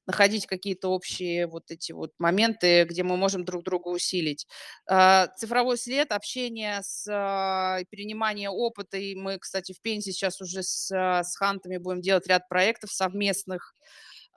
находить 0.06 0.46
какие-то 0.46 0.88
общие 0.88 1.46
вот 1.46 1.70
эти 1.70 1.92
вот 1.92 2.12
моменты, 2.18 2.84
где 2.84 3.02
мы 3.02 3.16
можем 3.16 3.44
друг 3.44 3.62
друга 3.62 3.88
усилить. 3.88 4.46
А, 4.88 5.28
Цифровой 5.36 5.78
след, 5.78 6.10
общение 6.10 6.80
с 6.82 7.06
а, 7.08 7.80
перенимание 7.90 8.50
опыта. 8.50 8.96
И 8.96 9.14
мы, 9.14 9.38
кстати, 9.38 9.72
в 9.72 9.80
Пензе 9.80 10.12
сейчас 10.12 10.40
уже 10.40 10.62
с, 10.62 10.90
с 10.90 11.36
хантами 11.36 11.76
будем 11.76 12.00
делать 12.00 12.26
ряд 12.26 12.48
проектов 12.48 12.90
совместных. 12.92 13.74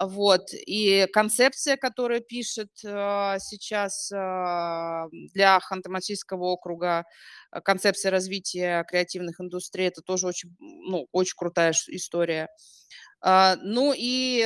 Вот. 0.03 0.48
И 0.65 1.08
концепция, 1.13 1.77
которая 1.77 2.22
пишет 2.22 2.72
а, 2.84 3.38
сейчас 3.38 4.12
а, 4.12 5.05
для 5.12 5.60
Ханты-Мансийского 5.60 6.41
округа, 6.41 7.05
а, 7.51 7.62
концепция 7.62 8.10
развития 8.10 8.84
креативных 8.86 9.39
индустрий, 9.39 9.88
это 9.88 10.01
тоже 10.01 10.25
очень, 10.25 10.55
ну, 10.60 11.08
очень 11.12 11.36
крутая 11.38 11.74
история. 11.89 12.50
А, 13.22 13.58
ну 13.58 13.93
и 13.93 14.43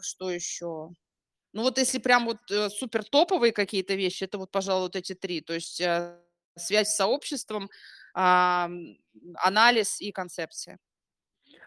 что 0.00 0.30
еще? 0.30 0.88
Ну 1.52 1.62
вот 1.62 1.76
если 1.76 1.98
прям 1.98 2.24
вот 2.24 2.38
э, 2.50 2.70
супер 2.70 3.04
топовые 3.04 3.52
какие-то 3.52 3.94
вещи, 3.94 4.24
это 4.24 4.38
вот, 4.38 4.50
пожалуй, 4.50 4.84
вот 4.84 4.96
эти 4.96 5.14
три. 5.14 5.42
То 5.42 5.52
есть 5.52 5.80
э, 5.80 6.16
связь 6.56 6.88
с 6.88 6.96
сообществом, 6.96 7.68
а, 8.14 8.70
анализ 9.34 10.00
и 10.00 10.10
концепция. 10.10 10.78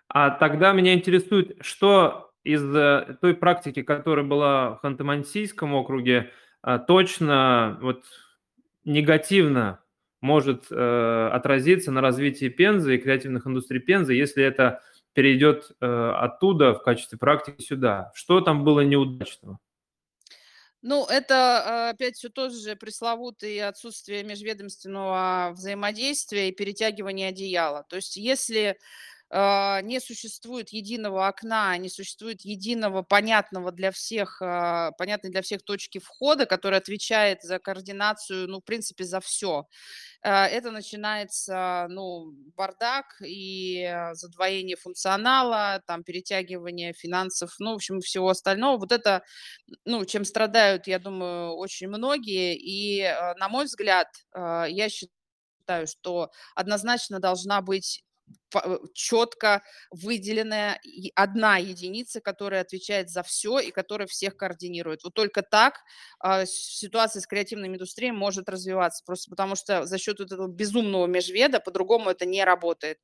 А 0.08 0.32
тогда 0.32 0.74
меня 0.74 0.94
интересует, 0.94 1.58
что 1.62 2.33
из 2.44 2.64
э, 2.76 3.18
той 3.22 3.36
практики, 3.36 3.82
которая 3.82 4.26
была 4.26 4.76
в 4.76 4.86
Ханты-Мансийском 4.86 5.74
округе, 5.74 6.32
а, 6.62 6.80
точно 6.80 7.78
вот 7.82 8.06
негативно 8.86 9.80
может 10.22 10.68
э, 10.72 11.30
отразиться 11.34 11.92
на 11.92 12.02
развитии 12.02 12.48
Пензы 12.48 12.96
и 12.96 12.98
креативных 12.98 13.46
индустрий 13.46 13.82
Пензы, 13.82 14.14
если 14.14 14.44
это 14.44 14.82
перейдет 15.14 15.72
э, 15.80 16.14
оттуда 16.18 16.74
в 16.74 16.82
качестве 16.82 17.18
практики 17.18 17.62
сюда. 17.62 18.12
Что 18.16 18.42
там 18.42 18.64
было 18.64 18.82
неудачного? 18.82 19.60
Ну, 20.82 21.06
это 21.06 21.36
а, 21.36 21.90
опять 21.92 22.16
все 22.16 22.30
тот 22.30 22.54
же 22.54 22.76
пресловутое 22.76 23.70
отсутствие 23.70 24.24
межведомственного 24.24 25.52
взаимодействия 25.54 26.50
и 26.50 26.52
перетягивания 26.52 27.30
одеяла. 27.30 27.86
То 27.88 27.98
есть 27.98 28.18
если 28.18 28.78
не 29.84 30.00
существует 30.00 30.70
единого 30.70 31.28
окна, 31.28 31.76
не 31.78 31.90
существует 31.90 32.42
единого 32.42 33.02
понятного 33.02 33.72
для 33.72 33.92
всех, 33.92 34.42
а, 34.42 34.92
понятной 34.92 35.32
для 35.32 35.42
всех 35.42 35.64
точки 35.64 36.00
входа, 36.00 36.46
который 36.46 36.78
отвечает 36.78 37.42
за 37.42 37.60
координацию, 37.60 38.48
ну, 38.48 38.60
в 38.62 38.64
принципе, 38.64 39.04
за 39.06 39.20
все. 39.22 39.66
Это 40.22 40.72
начинается, 40.72 41.88
ну, 41.90 42.32
бардак 42.56 43.22
и 43.22 43.84
а, 43.84 44.14
задвоение 44.16 44.78
функционала, 44.78 45.82
там, 45.86 46.04
перетягивание 46.04 46.94
финансов, 46.94 47.56
ну, 47.60 47.72
в 47.74 47.76
общем, 47.76 48.00
всего 48.00 48.30
остального. 48.30 48.78
Вот 48.78 48.92
это, 48.94 49.24
ну, 49.86 50.06
чем 50.06 50.26
страдают, 50.26 50.88
я 50.88 51.00
думаю, 51.00 51.54
очень 51.56 51.88
многие. 51.90 52.56
И, 52.56 53.02
а, 53.02 53.36
на 53.36 53.50
мой 53.50 53.66
взгляд, 53.66 54.08
а, 54.34 54.66
я 54.66 54.90
считаю, 54.90 55.88
что 55.88 56.32
однозначно 56.56 57.20
должна 57.20 57.62
быть 57.62 58.04
четко 58.94 59.64
выделенная 59.92 60.80
одна 61.16 61.58
единица, 61.58 62.22
которая 62.22 62.62
отвечает 62.62 63.10
за 63.10 63.24
все 63.24 63.60
и 63.60 63.72
которая 63.72 64.08
всех 64.08 64.38
координирует. 64.38 65.04
Вот 65.04 65.14
только 65.14 65.42
так 65.42 65.80
а, 66.20 66.46
ситуация 66.46 67.22
с 67.22 67.28
креативной 67.28 67.68
индустрией 67.68 68.12
может 68.12 68.50
развиваться, 68.50 69.04
просто 69.06 69.30
потому 69.30 69.56
что 69.56 69.86
за 69.86 69.98
счет 69.98 70.20
вот 70.20 70.32
этого 70.32 70.48
безумного 70.48 71.08
межведа 71.08 71.60
по-другому 71.60 72.10
это 72.10 72.26
не 72.26 72.44
работает. 72.44 73.00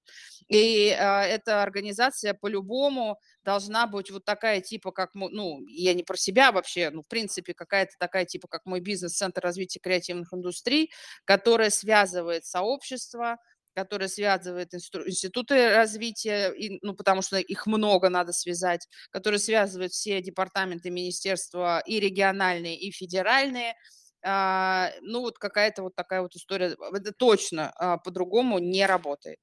И 0.48 0.90
а, 0.92 1.24
эта 1.26 1.64
организация 1.64 2.34
по-любому 2.34 3.20
должна 3.44 3.88
быть 3.88 4.12
вот 4.12 4.26
такая 4.26 4.62
типа, 4.62 4.92
как, 4.92 5.16
мо- 5.16 5.30
ну, 5.30 5.66
я 5.68 5.94
не 5.94 6.04
про 6.04 6.18
себя 6.18 6.52
вообще, 6.52 6.90
ну, 6.92 7.02
в 7.02 7.08
принципе, 7.08 7.54
какая-то 7.54 7.94
такая 8.00 8.26
типа, 8.26 8.48
как 8.48 8.66
мой 8.66 8.80
бизнес, 8.80 9.18
Центр 9.18 9.42
развития 9.42 9.80
креативных 9.80 10.34
индустрий, 10.34 10.92
которая 11.26 11.70
связывает 11.70 12.46
сообщество, 12.46 13.38
которая 13.74 14.08
связывает 14.08 14.74
инстру- 14.74 15.08
институты 15.08 15.74
развития, 15.74 16.52
и, 16.52 16.80
ну, 16.82 16.94
потому 16.94 17.22
что 17.22 17.38
их 17.38 17.68
много 17.68 18.10
надо 18.10 18.34
связать, 18.34 18.88
которая 19.12 19.40
связывает 19.40 19.92
все 19.92 20.22
департаменты, 20.22 20.90
министерства 20.90 21.82
и 21.86 22.00
региональные, 22.00 22.78
и 22.78 22.92
федеральные. 22.92 23.76
А, 24.22 24.90
ну, 25.02 25.22
вот 25.22 25.38
какая-то 25.38 25.84
вот 25.84 25.96
такая 25.96 26.22
вот 26.22 26.36
история. 26.36 26.76
Это 26.94 27.14
точно 27.14 27.72
а, 27.76 27.98
по-другому 27.98 28.60
не 28.60 28.86
работает. 28.86 29.40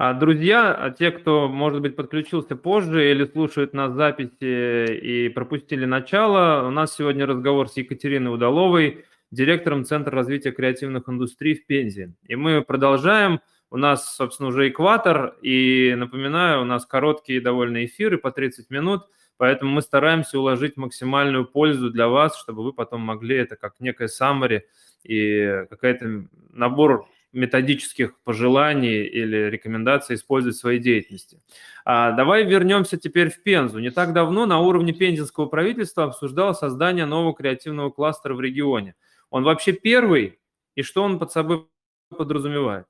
А, 0.00 0.14
друзья, 0.14 0.72
а 0.74 0.90
те, 0.90 1.10
кто, 1.10 1.48
может 1.48 1.82
быть, 1.82 1.96
подключился 1.96 2.54
позже 2.54 3.10
или 3.10 3.24
слушают 3.26 3.74
нас 3.74 3.92
записи 3.94 4.94
и 4.94 5.28
пропустили 5.28 5.86
начало, 5.86 6.68
у 6.68 6.70
нас 6.70 6.94
сегодня 6.94 7.26
разговор 7.26 7.68
с 7.68 7.76
Екатериной 7.76 8.32
Удаловой, 8.32 9.04
директором 9.30 9.84
Центра 9.84 10.14
развития 10.14 10.52
креативных 10.52 11.08
индустрий 11.08 11.54
в 11.54 11.66
Пензе. 11.66 12.14
И 12.26 12.36
мы 12.36 12.62
продолжаем. 12.62 13.40
У 13.70 13.76
нас, 13.76 14.16
собственно, 14.16 14.48
уже 14.48 14.68
экватор, 14.68 15.36
и 15.42 15.94
напоминаю, 15.96 16.62
у 16.62 16.64
нас 16.64 16.86
короткие 16.86 17.42
довольно 17.42 17.84
эфиры 17.84 18.16
по 18.16 18.30
30 18.30 18.70
минут, 18.70 19.02
поэтому 19.36 19.70
мы 19.70 19.82
стараемся 19.82 20.38
уложить 20.38 20.78
максимальную 20.78 21.44
пользу 21.44 21.90
для 21.90 22.08
вас, 22.08 22.38
чтобы 22.38 22.62
вы 22.64 22.72
потом 22.72 23.02
могли 23.02 23.36
это 23.36 23.56
как 23.56 23.74
некое 23.78 24.08
summary 24.08 24.62
и 25.04 25.66
какая-то 25.68 26.24
набор 26.50 27.06
методических 27.32 28.18
пожеланий 28.20 29.04
или 29.04 29.50
рекомендаций 29.50 30.16
использовать 30.16 30.56
в 30.56 30.60
своей 30.60 30.78
деятельности. 30.78 31.40
А 31.84 32.12
давай 32.12 32.44
вернемся 32.44 32.96
теперь 32.96 33.30
в 33.30 33.42
Пензу. 33.42 33.80
Не 33.80 33.90
так 33.90 34.12
давно 34.12 34.46
на 34.46 34.60
уровне 34.60 34.92
пензенского 34.92 35.46
правительства 35.46 36.04
обсуждалось 36.04 36.58
создание 36.58 37.04
нового 37.04 37.34
креативного 37.34 37.90
кластера 37.90 38.34
в 38.34 38.40
регионе. 38.40 38.94
Он 39.30 39.44
вообще 39.44 39.72
первый, 39.72 40.38
и 40.74 40.82
что 40.82 41.02
он 41.02 41.18
под 41.18 41.32
собой 41.32 41.68
подразумевает? 42.10 42.86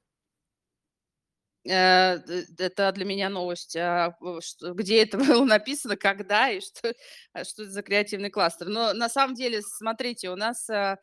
Э, 1.69 2.19
это 2.59 2.93
для 2.93 3.05
меня 3.05 3.29
новость. 3.29 3.77
А, 3.77 4.17
где 4.63 5.03
это 5.03 5.19
было 5.19 5.45
написано, 5.45 5.97
когда 5.97 6.51
и 6.51 6.61
что, 6.61 6.95
а, 7.33 7.45
что 7.45 7.63
это 7.63 7.73
за 7.73 7.83
креативный 7.83 8.31
кластер. 8.31 8.69
Но 8.69 8.93
на 8.93 9.09
самом 9.09 9.35
деле, 9.35 9.63
смотрите, 9.63 10.31
у 10.31 10.37
нас 10.37 10.69
а, 10.71 10.99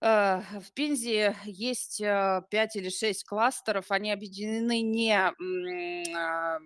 Э, 0.00 0.40
в 0.60 0.72
Пензе 0.74 1.36
есть, 1.44 2.00
э, 2.00 2.42
5 2.50 2.76
или 2.76 2.90
6 2.90 3.24
кластеров. 3.24 3.90
Они 3.90 4.12
объединены 4.12 4.82
не, 4.82 5.16
а, 5.16 6.58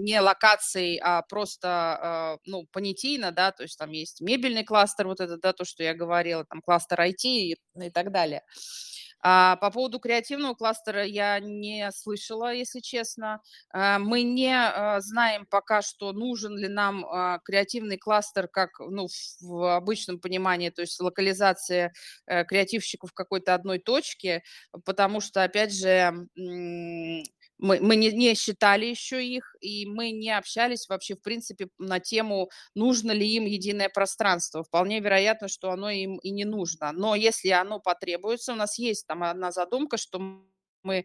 не 0.00 0.20
локацией, 0.20 0.98
а 1.02 1.22
просто, 1.22 2.38
э, 2.42 2.50
ну, 2.50 2.66
понятийно, 2.72 3.32
да, 3.32 3.52
то 3.52 3.62
есть 3.64 3.78
там 3.78 3.90
есть 3.90 4.20
мебельный 4.20 4.64
кластер, 4.64 5.06
вот 5.06 5.20
это, 5.20 5.36
да, 5.38 5.52
то, 5.52 5.64
что 5.64 5.82
я 5.82 5.94
говорила, 5.94 6.44
там 6.44 6.60
кластер 6.62 7.00
IT 7.00 7.24
и 7.24 7.56
и 7.80 7.90
так 7.90 8.10
далее. 8.12 8.42
А 9.22 9.56
по 9.56 9.70
поводу 9.70 9.98
креативного 9.98 10.54
кластера 10.54 11.04
я 11.04 11.38
не 11.40 11.90
слышала, 11.92 12.54
если 12.54 12.80
честно. 12.80 13.40
А, 13.70 13.98
мы 13.98 14.22
не 14.22 14.54
а, 14.54 15.00
знаем 15.00 15.46
пока, 15.50 15.82
что 15.82 16.12
нужен 16.12 16.56
ли 16.56 16.68
нам 16.68 17.04
креативный 17.44 17.98
кластер, 17.98 18.48
как 18.48 18.70
ну, 18.80 19.08
в 19.40 19.76
обычном 19.76 20.20
понимании, 20.20 20.70
то 20.70 20.80
есть 20.82 20.98
локализация 21.00 21.92
э, 22.26 22.44
креативщиков 22.44 23.10
в 23.10 23.14
какой-то 23.14 23.54
одной 23.54 23.78
точке, 23.78 24.42
потому 24.84 25.20
что, 25.20 25.42
опять 25.42 25.74
же, 25.74 26.12
мы, 27.60 27.78
мы 27.80 27.96
не, 27.96 28.12
не 28.12 28.34
считали 28.34 28.86
еще 28.86 29.24
их, 29.24 29.54
и 29.60 29.86
мы 29.86 30.10
не 30.10 30.30
общались 30.36 30.88
вообще, 30.88 31.14
в 31.14 31.22
принципе, 31.22 31.68
на 31.78 32.00
тему, 32.00 32.50
нужно 32.74 33.12
ли 33.12 33.26
им 33.28 33.44
единое 33.44 33.88
пространство. 33.88 34.64
Вполне 34.64 35.00
вероятно, 35.00 35.48
что 35.48 35.70
оно 35.70 35.90
им 35.90 36.18
и 36.18 36.30
не 36.30 36.44
нужно. 36.44 36.92
Но 36.92 37.14
если 37.14 37.50
оно 37.50 37.80
потребуется, 37.80 38.52
у 38.52 38.56
нас 38.56 38.78
есть 38.78 39.06
там 39.06 39.22
одна 39.22 39.52
задумка, 39.52 39.96
что 39.96 40.18
мы, 40.82 41.04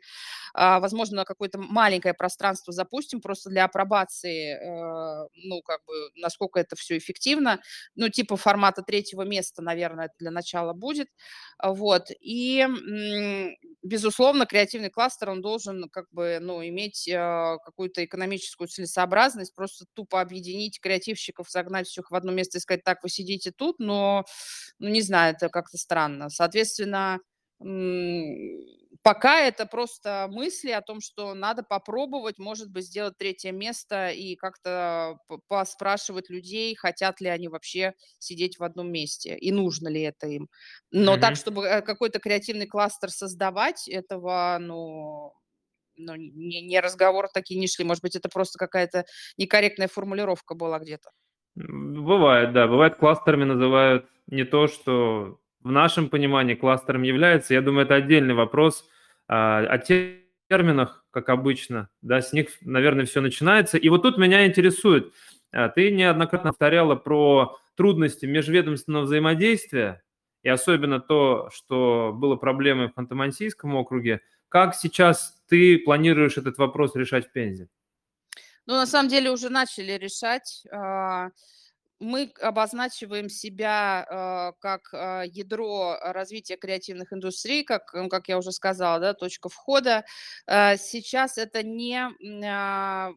а, 0.54 0.80
возможно, 0.80 1.26
какое-то 1.26 1.60
маленькое 1.60 2.14
пространство 2.14 2.74
запустим 2.74 3.22
просто 3.22 3.50
для 3.50 3.66
апробации, 3.66 4.54
э, 4.56 5.28
ну, 5.36 5.62
как 5.64 5.82
бы, 5.86 5.94
насколько 6.16 6.60
это 6.60 6.76
все 6.76 6.98
эффективно, 6.98 7.62
ну, 7.96 8.10
типа 8.10 8.38
формата 8.38 8.82
третьего 8.84 9.24
места, 9.24 9.62
наверное, 9.62 10.12
для 10.20 10.32
начала 10.32 10.74
будет, 10.74 11.10
вот, 11.64 12.08
и, 12.20 12.68
безусловно, 13.84 14.46
креативный 14.46 14.90
кластер, 14.90 15.30
он 15.30 15.42
должен, 15.42 15.90
как 15.90 16.06
бы, 16.12 16.40
ну, 16.42 16.64
иметь 16.66 17.08
э, 17.08 17.58
какую-то 17.66 18.04
экономическую 18.06 18.68
целесообразность, 18.68 19.56
просто 19.56 19.86
тупо 19.94 20.22
объединить 20.22 20.80
креативщиков, 20.82 21.50
загнать 21.50 21.88
всех 21.88 22.12
в 22.12 22.16
одно 22.16 22.32
место 22.32 22.58
и 22.58 22.62
сказать, 22.62 22.84
так, 22.84 23.04
вы 23.04 23.10
сидите 23.10 23.52
тут, 23.52 23.80
но, 23.80 24.26
ну, 24.80 24.90
не 24.90 25.02
знаю, 25.02 25.36
это 25.36 25.50
как-то 25.50 25.78
странно. 25.78 26.30
Соответственно, 26.30 27.20
Пока 29.06 29.42
это 29.42 29.68
просто 29.68 30.28
мысли 30.32 30.72
о 30.72 30.82
том, 30.82 31.00
что 31.00 31.36
надо 31.36 31.62
попробовать, 31.62 32.40
может 32.40 32.72
быть, 32.72 32.86
сделать 32.86 33.16
третье 33.20 33.52
место 33.52 34.10
и 34.10 34.36
как-то 34.36 35.20
поспрашивать 35.48 36.32
людей, 36.32 36.74
хотят 36.74 37.22
ли 37.22 37.30
они 37.30 37.48
вообще 37.48 37.94
сидеть 38.18 38.58
в 38.58 38.64
одном 38.64 38.92
месте 38.92 39.38
и 39.38 39.52
нужно 39.52 39.90
ли 39.90 40.02
это 40.02 40.26
им. 40.26 40.50
Но 40.90 41.18
так, 41.18 41.36
чтобы 41.36 41.68
э, 41.68 41.82
какой-то 41.84 42.18
креативный 42.18 42.66
кластер 42.66 43.12
создавать, 43.12 43.88
этого, 43.88 44.58
ну, 44.60 45.34
ну 45.98 46.16
не, 46.16 46.62
не 46.62 46.80
разговор 46.80 47.28
такие 47.32 47.60
не 47.60 47.68
шли. 47.68 47.86
Может 47.86 48.02
быть, 48.02 48.16
это 48.16 48.28
просто 48.28 48.58
какая-то 48.58 49.06
некорректная 49.38 49.88
формулировка 49.88 50.56
была 50.56 50.80
где-то. 50.80 51.12
Бывает, 51.54 52.54
да. 52.54 52.66
Бывает, 52.66 52.96
кластерами 52.96 53.44
называют 53.44 54.08
не 54.26 54.46
то, 54.46 54.66
что 54.66 55.38
в 55.62 55.70
нашем 55.70 56.10
понимании 56.10 56.56
кластером 56.56 57.04
является. 57.04 57.54
Я 57.54 57.62
думаю, 57.62 57.86
это 57.86 57.94
отдельный 57.94 58.34
вопрос– 58.34 58.90
о 59.28 59.78
терминах, 60.50 61.06
как 61.12 61.30
обычно, 61.30 61.90
да, 62.02 62.22
с 62.22 62.34
них, 62.34 62.50
наверное, 62.62 63.06
все 63.06 63.22
начинается. 63.22 63.78
И 63.78 63.90
вот 63.90 64.04
тут 64.04 64.18
меня 64.18 64.46
интересует, 64.46 65.14
а, 65.52 65.70
ты 65.70 65.92
неоднократно 65.92 66.52
повторяла 66.52 66.96
про 66.96 67.58
трудности 67.76 68.26
межведомственного 68.26 69.04
взаимодействия, 69.04 70.04
и 70.44 70.50
особенно 70.50 71.00
то, 71.00 71.50
что 71.52 72.12
было 72.14 72.36
проблемой 72.36 72.90
в 72.90 72.98
Ханты-Мансийском 72.98 73.74
округе. 73.74 74.22
Как 74.50 74.76
сейчас 74.76 75.42
ты 75.48 75.80
планируешь 75.80 76.38
этот 76.38 76.58
вопрос 76.58 76.96
решать 76.96 77.28
в 77.28 77.32
Пензе? 77.32 77.68
Ну, 78.68 78.74
на 78.76 78.86
самом 78.86 79.10
деле 79.10 79.32
уже 79.32 79.50
начали 79.50 79.94
решать. 79.94 80.64
А, 82.00 82.04
мы 82.04 82.32
обозначиваем 82.42 83.30
себя 83.30 84.06
э, 84.10 84.60
как 84.60 84.94
э, 84.94 85.24
ядро 85.28 85.98
развития 86.02 86.58
креативных 86.58 87.14
индустрий, 87.14 87.64
как, 87.64 87.94
ну, 87.94 88.10
как 88.10 88.28
я 88.28 88.38
уже 88.38 88.52
сказала, 88.52 89.00
да, 89.00 89.14
точка 89.14 89.50
входа. 89.50 90.06
Э, 90.48 90.78
сейчас 90.78 91.38
это 91.38 91.64
не 91.64 92.00
э, 92.00 93.14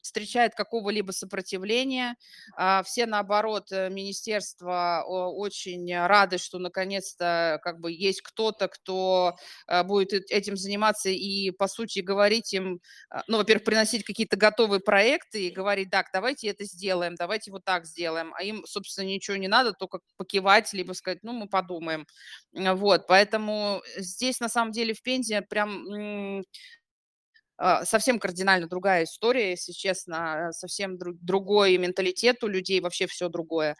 встречает 0.00 0.54
какого-либо 0.54 1.12
сопротивления. 1.12 2.16
А, 2.56 2.82
все, 2.82 3.06
наоборот, 3.06 3.70
э, 3.72 3.90
министерства 3.90 5.04
очень 5.06 5.94
рады, 6.06 6.38
что 6.38 6.58
наконец-то 6.58 7.60
как 7.62 7.80
бы 7.80 7.92
есть 7.92 8.22
кто-то, 8.22 8.68
кто 8.68 9.36
э, 9.66 9.82
будет 9.82 10.12
этим 10.30 10.56
заниматься 10.56 11.10
и, 11.10 11.50
по 11.50 11.68
сути, 11.68 12.00
говорить 12.00 12.52
им, 12.54 12.80
а, 13.10 13.22
ну, 13.26 13.38
во-первых, 13.38 13.64
приносить 13.64 14.04
какие-то 14.04 14.36
готовые 14.36 14.80
проекты 14.80 15.46
и 15.46 15.50
говорить, 15.50 15.90
так, 15.90 16.06
давайте 16.12 16.48
это 16.48 16.64
сделаем, 16.64 17.14
давайте 17.14 17.50
вот 17.50 17.64
так 17.64 17.86
сделаем. 17.86 18.32
А 18.34 18.42
им, 18.42 18.64
собственно, 18.66 19.06
ничего 19.06 19.36
не 19.36 19.48
надо, 19.48 19.72
только 19.72 20.00
покивать, 20.16 20.72
либо 20.72 20.92
сказать, 20.92 21.20
ну, 21.22 21.32
мы 21.32 21.48
подумаем. 21.48 22.06
Вот, 22.52 23.06
поэтому 23.06 23.82
здесь, 23.96 24.40
на 24.40 24.48
самом 24.48 24.72
деле, 24.72 24.94
в 24.94 25.02
Пензе 25.02 25.42
прям 25.42 26.42
совсем 27.84 28.18
кардинально 28.18 28.68
другая 28.68 29.04
история, 29.04 29.50
если 29.50 29.72
честно, 29.72 30.50
совсем 30.52 30.96
друг, 30.96 31.16
другой 31.20 31.76
менталитет 31.76 32.44
у 32.44 32.46
людей, 32.46 32.80
вообще 32.80 33.06
все 33.06 33.28
другое. 33.28 33.76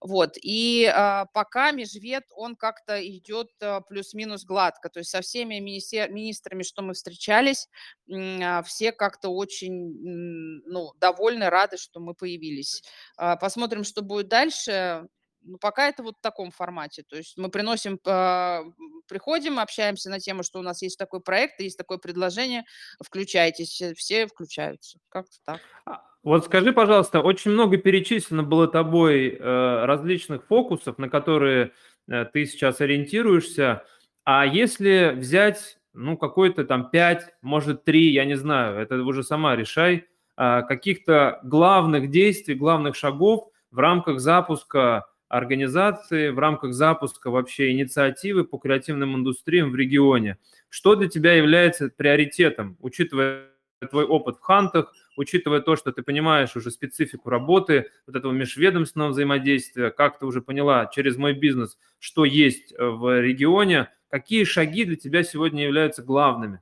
Вот. 0.00 0.36
И 0.42 0.90
а, 0.92 1.26
пока 1.32 1.70
межвед, 1.70 2.24
он 2.34 2.56
как-то 2.56 3.00
идет 3.06 3.48
а, 3.60 3.80
плюс-минус 3.80 4.44
гладко. 4.44 4.88
То 4.88 4.98
есть 4.98 5.10
со 5.10 5.20
всеми 5.20 5.58
министер, 5.60 6.10
министрами, 6.10 6.62
что 6.62 6.82
мы 6.82 6.94
встречались, 6.94 7.68
а, 8.10 8.62
все 8.62 8.92
как-то 8.92 9.28
очень 9.28 10.62
ну, 10.66 10.92
довольны, 10.98 11.50
рады, 11.50 11.76
что 11.76 12.00
мы 12.00 12.14
появились. 12.14 12.82
А, 13.16 13.36
посмотрим, 13.36 13.84
что 13.84 14.02
будет 14.02 14.28
дальше. 14.28 15.06
Ну, 15.44 15.58
пока 15.58 15.88
это 15.88 16.02
вот 16.02 16.16
в 16.18 16.20
таком 16.20 16.50
формате. 16.50 17.02
То 17.08 17.16
есть 17.16 17.36
мы 17.36 17.48
приносим, 17.48 17.98
а, 18.06 18.62
приходим, 19.08 19.58
общаемся 19.58 20.10
на 20.10 20.20
тему, 20.20 20.42
что 20.42 20.60
у 20.60 20.62
нас 20.62 20.82
есть 20.82 20.98
такой 20.98 21.20
проект, 21.20 21.60
есть 21.60 21.78
такое 21.78 21.98
предложение, 21.98 22.64
включайтесь, 23.04 23.80
э, 23.80 23.94
все 23.94 24.26
включаются. 24.26 24.98
Как-то 25.08 25.36
так. 25.44 25.60
А, 25.84 26.02
вот 26.22 26.44
скажи, 26.44 26.72
пожалуйста, 26.72 27.20
очень 27.20 27.50
много 27.50 27.76
перечислено 27.76 28.44
было 28.44 28.68
тобой 28.68 29.30
э, 29.30 29.84
различных 29.84 30.46
фокусов, 30.46 30.98
на 30.98 31.08
которые 31.08 31.72
э, 32.08 32.24
ты 32.26 32.46
сейчас 32.46 32.80
ориентируешься. 32.80 33.84
А 34.24 34.46
если 34.46 35.14
взять, 35.16 35.78
ну, 35.92 36.16
какой-то 36.16 36.64
там 36.64 36.90
5, 36.90 37.34
может, 37.42 37.84
3, 37.84 38.12
я 38.12 38.24
не 38.24 38.36
знаю, 38.36 38.78
это 38.78 39.02
уже 39.02 39.24
сама 39.24 39.56
решай, 39.56 40.06
а, 40.36 40.62
каких-то 40.62 41.40
главных 41.42 42.10
действий, 42.10 42.54
главных 42.54 42.96
шагов 42.96 43.50
в 43.70 43.78
рамках 43.78 44.20
запуска 44.20 45.06
организации 45.32 46.28
в 46.28 46.38
рамках 46.38 46.74
запуска 46.74 47.30
вообще 47.30 47.72
инициативы 47.72 48.44
по 48.44 48.58
креативным 48.58 49.16
индустриям 49.16 49.70
в 49.70 49.76
регионе. 49.76 50.36
Что 50.68 50.94
для 50.94 51.08
тебя 51.08 51.32
является 51.32 51.88
приоритетом, 51.88 52.76
учитывая 52.80 53.48
твой 53.90 54.04
опыт 54.04 54.36
в 54.36 54.40
хантах, 54.40 54.92
учитывая 55.16 55.60
то, 55.60 55.74
что 55.74 55.90
ты 55.90 56.02
понимаешь 56.02 56.54
уже 56.54 56.70
специфику 56.70 57.30
работы, 57.30 57.86
вот 58.06 58.14
этого 58.14 58.32
межведомственного 58.32 59.08
взаимодействия, 59.08 59.90
как 59.90 60.18
ты 60.18 60.26
уже 60.26 60.42
поняла 60.42 60.86
через 60.86 61.16
мой 61.16 61.32
бизнес, 61.32 61.78
что 61.98 62.26
есть 62.26 62.72
э, 62.72 62.84
в 62.84 63.20
регионе, 63.20 63.88
какие 64.10 64.44
шаги 64.44 64.84
для 64.84 64.96
тебя 64.96 65.22
сегодня 65.22 65.64
являются 65.64 66.02
главными? 66.02 66.60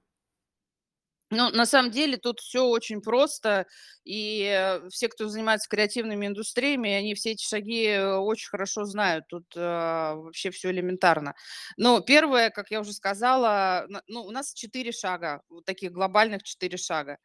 Ну, 1.33 1.49
на 1.51 1.65
самом 1.65 1.93
деле 1.93 2.17
тут 2.17 2.41
все 2.41 2.65
очень 2.65 3.01
просто, 3.01 3.67
и, 4.05 4.43
э, 4.53 4.89
все, 4.91 5.09
кто 5.09 5.29
занимается 5.29 5.69
креативными 5.69 6.27
индустриями, 6.27 6.91
они 6.91 7.15
все 7.15 7.31
эти 7.33 7.45
шаги, 7.47 7.85
э, 7.87 8.17
очень 8.17 8.49
хорошо 8.49 8.85
знают. 8.85 9.27
Тут, 9.29 9.45
а, 9.57 10.15
вообще 10.17 10.51
все 10.51 10.71
элементарно. 10.73 11.35
Но 11.77 12.01
первое, 12.01 12.51
как 12.51 12.71
я 12.73 12.81
уже 12.81 12.93
сказала, 12.93 13.87
ну, 14.09 14.23
у 14.25 14.31
нас 14.33 14.53
4 14.53 14.91
шага, 14.91 15.43
вот 15.49 15.65
таких 15.65 15.93
глобальных 15.93 16.43
4 16.43 16.77
шага. 16.77 17.19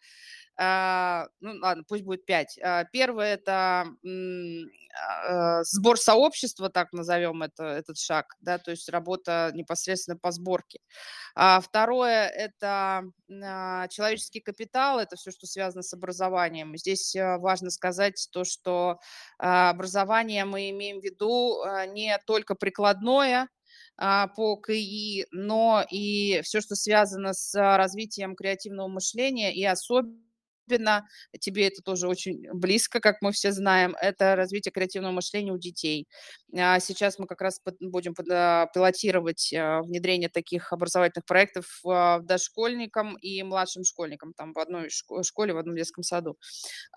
А, 0.58 1.28
ну 1.41 1.54
ладно, 1.62 1.84
пусть 1.88 2.04
будет 2.04 2.26
5. 2.26 2.58
А, 2.63 2.86
первое- 2.86 3.34
это, 3.36 3.86
а, 5.30 5.63
сбор 5.63 5.98
сообщества, 6.00 6.70
так 6.70 6.94
назовем 6.94 7.44
это 7.44 7.63
этот 7.65 7.98
шаг, 7.98 8.36
да, 8.39 8.58
то 8.58 8.72
есть 8.72 8.88
работа 8.89 9.52
непосредственно 9.54 10.18
по 10.18 10.32
сборке. 10.32 10.80
А 11.36 11.62
второе- 11.62 12.28
это, 12.30 13.04
а, 13.44 13.88
человеческий 13.89 14.41
капитал, 14.41 15.00
это 15.00 15.15
все, 15.18 15.32
что 15.32 15.48
связано 15.48 15.84
с 15.84 15.94
образованием. 15.94 16.78
Здесь, 16.78 17.15
важно 17.18 17.70
сказать 17.72 18.28
то, 18.32 18.44
что, 18.46 19.00
образование 19.39 20.46
мы 20.46 20.70
имеем 20.72 21.02
в 21.02 21.04
виду, 21.04 21.63
не 21.94 22.18
только 22.28 22.56
прикладное, 22.56 23.50
по 23.98 24.58
КИ, 24.68 25.26
но 25.32 25.86
и 25.91 26.41
все, 26.44 26.62
что 26.62 26.76
связано 26.76 27.34
с 27.34 27.56
развитием 27.78 28.36
креативного 28.36 28.88
мышления 28.89 29.54
и 29.56 29.63
особенно 29.65 30.20
тебе 31.39 31.67
это 31.67 31.82
тоже 31.82 32.08
очень 32.08 32.47
близко, 32.54 32.99
как 32.99 33.21
мы 33.21 33.32
все 33.32 33.51
знаем, 33.51 33.95
это 34.01 34.36
развитие 34.36 34.71
креативного 34.71 35.12
мышления 35.13 35.51
у 35.54 35.58
детей. 35.58 36.08
А, 36.58 36.80
сейчас 36.80 37.19
мы 37.19 37.28
как 37.28 37.41
раз 37.41 37.60
будем 37.80 38.13
а, 38.32 38.67
пилотировать, 38.73 39.54
а, 39.54 39.82
внедрение 39.82 40.30
таких 40.30 40.71
образовательных 40.73 41.25
проектов, 41.25 41.65
дошкольникам 42.23 43.15
и 43.17 43.43
младшим 43.43 43.84
школьникам, 43.84 44.34
там 44.34 44.54
в 44.54 44.60
одной 44.60 44.89
шко 44.89 45.23
школе, 45.23 45.54
в 45.54 45.58
одном 45.58 45.75
детском 45.75 46.04
саду. 46.04 46.38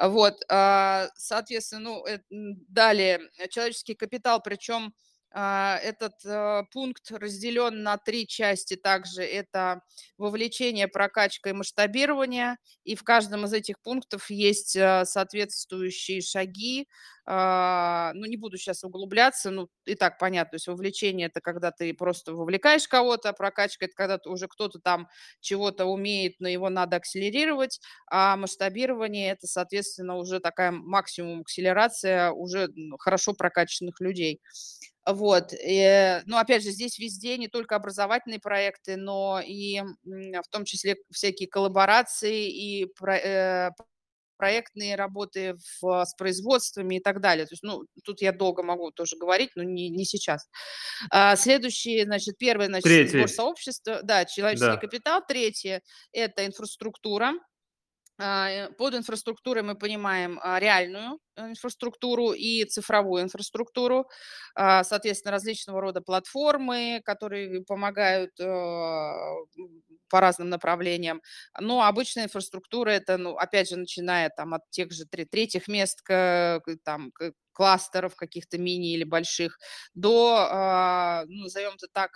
Вот, 0.01 0.37
соответственно, 0.49 1.81
ну, 1.83 2.07
м, 2.07 2.57
далее, 2.69 3.21
э, 3.39 3.49
человеческий 3.49 3.95
капитал, 3.95 4.41
причем 4.43 4.95
этот, 5.33 6.15
э, 6.25 6.63
пункт 6.73 7.11
разделен 7.11 7.83
на 7.83 7.99
3 7.99 8.27
части 8.27 8.77
также. 8.77 9.23
Это 9.23 9.83
вовлечение, 10.19 10.89
прокачка 10.89 11.51
и 11.51 11.53
масштабирование. 11.53 12.57
И 12.85 12.95
в 12.97 13.03
каждом 13.05 13.45
из 13.45 13.53
этих 13.53 13.81
пунктов 13.83 14.31
есть, 14.31 14.75
э, 14.77 15.05
соответствующие 15.05 16.21
шаги. 16.23 16.89
А, 17.31 18.13
ну, 18.15 18.25
не 18.27 18.39
буду 18.39 18.57
сейчас 18.57 18.85
углубляться, 18.85 19.51
ну, 19.51 19.69
и 19.85 19.95
так 19.95 20.19
понятно. 20.19 20.53
То 20.53 20.55
есть 20.57 20.67
вовлечение- 20.69 21.27
это 21.27 21.43
когда 21.43 21.71
ты 21.73 21.93
просто 21.93 22.33
вовлекаешь 22.33 22.89
кого-то, 22.89 23.29
а 23.29 23.33
прокачка- 23.35 23.85
это 23.85 23.95
когда 23.95 24.19
уже 24.25 24.49
кто-то 24.49 24.79
там 24.79 25.09
чего-то 25.41 25.85
умеет, 25.85 26.37
но 26.41 26.49
его 26.49 26.71
надо 26.71 26.97
акселерировать, 26.97 27.81
а 28.11 28.37
масштабирование- 28.39 29.31
это, 29.33 29.47
соответственно, 29.47 30.17
уже 30.17 30.41
такая 30.41 30.71
максимум 30.73 31.43
акселерация 31.43 32.31
уже, 32.33 32.69
хорошо 32.99 33.35
прокачанных 33.35 34.01
людей. 34.01 34.41
Вот, 35.11 35.53
э, 35.55 36.23
но 36.27 36.39
опять 36.39 36.63
же, 36.63 36.71
здесь 36.71 36.99
везде 36.99 37.39
не 37.39 37.49
только 37.49 37.77
образовательные 37.77 38.41
проекты, 38.41 38.97
но 38.97 39.41
и, 39.45 39.81
в 40.05 40.49
том 40.51 40.65
числе 40.67 40.97
всякие 41.11 41.49
коллаборации 41.49 42.49
и 42.51 42.87
про 42.87 43.17
э, 43.17 43.71
проектные 44.39 44.97
работы 44.97 45.57
в 45.83 46.05
с 46.05 46.15
производствами 46.15 46.97
и 46.97 47.01
так 47.01 47.21
далее. 47.21 47.47
То 47.47 47.55
есть, 47.55 47.63
ну, 47.65 47.85
тут 48.05 48.23
я 48.23 48.33
долго 48.33 48.63
могу 48.63 48.91
тоже 48.93 49.17
говорить, 49.17 49.51
но 49.57 49.63
не 49.65 49.89
не 49.91 50.05
сейчас. 50.05 50.49
А, 51.11 51.37
следующий, 51.37 52.05
значит, 52.05 52.39
первый, 52.39 52.67
значит, 52.69 52.85
Третий. 52.85 53.27
сообщества, 53.29 54.01
да, 54.03 54.25
человеческий 54.27 54.67
Да. 54.67 54.77
капитал. 54.79 55.23
Третье- 55.29 55.83
это 56.13 56.47
инфраструктура. 56.47 57.33
А, 58.21 58.49
э, 58.51 58.69
под 58.73 58.95
инфраструктурой 58.95 59.63
мы 59.63 59.77
понимаем, 59.77 60.41
а, 60.43 60.59
реальную 60.59 61.21
э, 61.37 61.51
инфраструктуру 61.51 62.33
и 62.33 62.65
цифровую 62.65 63.23
инфраструктуру. 63.23 64.09
А, 64.57 64.83
соответственно, 64.83 65.31
различного 65.33 65.81
рода 65.81 66.01
платформы, 66.01 67.01
которые 67.05 67.63
помогают, 67.65 68.33
м, 68.41 69.47
по 70.11 70.21
разным 70.21 70.49
направлениям. 70.49 71.23
Но 71.61 71.83
обычная 71.83 72.25
инфраструктура- 72.25 72.91
это, 72.91 73.19
ну, 73.19 73.37
опять 73.37 73.69
же, 73.69 73.77
начиная 73.77 74.31
там 74.31 74.55
от 74.55 74.63
тех 74.71 74.91
же 74.93 75.05
тре 75.07 75.25
третьих 75.25 75.69
мест, 75.69 76.03
к 76.03 76.61
там, 76.85 77.13
к 77.13 77.33
кластеров 77.53 78.17
каких-то 78.17 78.59
мини 78.59 78.95
или 78.95 79.05
больших, 79.05 79.59
до, 79.95 81.25
ну, 81.29 81.43
назовем 81.45 81.73
это 81.75 81.87
так, 81.93 82.13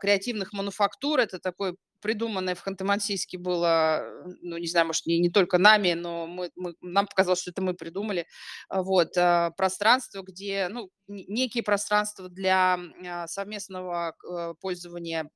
креативных 0.00 0.52
мануфактур. 0.52 1.18
Это 1.20 1.38
такой 1.40 1.76
придуманное 2.00 2.54
в 2.54 2.62
Ханты-Мансийске 2.66 3.38
было, 3.38 4.02
ну, 4.42 4.56
не 4.58 4.66
знаю, 4.68 4.86
может, 4.86 5.06
не 5.06 5.18
не 5.18 5.30
только 5.30 5.58
нами, 5.58 5.92
но 5.94 6.26
мы 6.26 6.50
мы 6.56 6.74
нам 6.80 7.06
показалось, 7.06 7.40
что 7.42 7.50
это 7.52 7.62
мы 7.62 7.74
придумали. 7.74 8.26
А, 8.68 8.82
вот, 8.82 9.16
а, 9.18 9.50
пространство, 9.56 10.22
где, 10.22 10.68
ну, 10.70 10.90
некие 11.10 11.62
пространства 11.62 12.28
для, 12.28 12.78
а, 13.06 13.26
совместного 13.28 14.14
э, 14.30 14.54
пользования, 14.60 15.30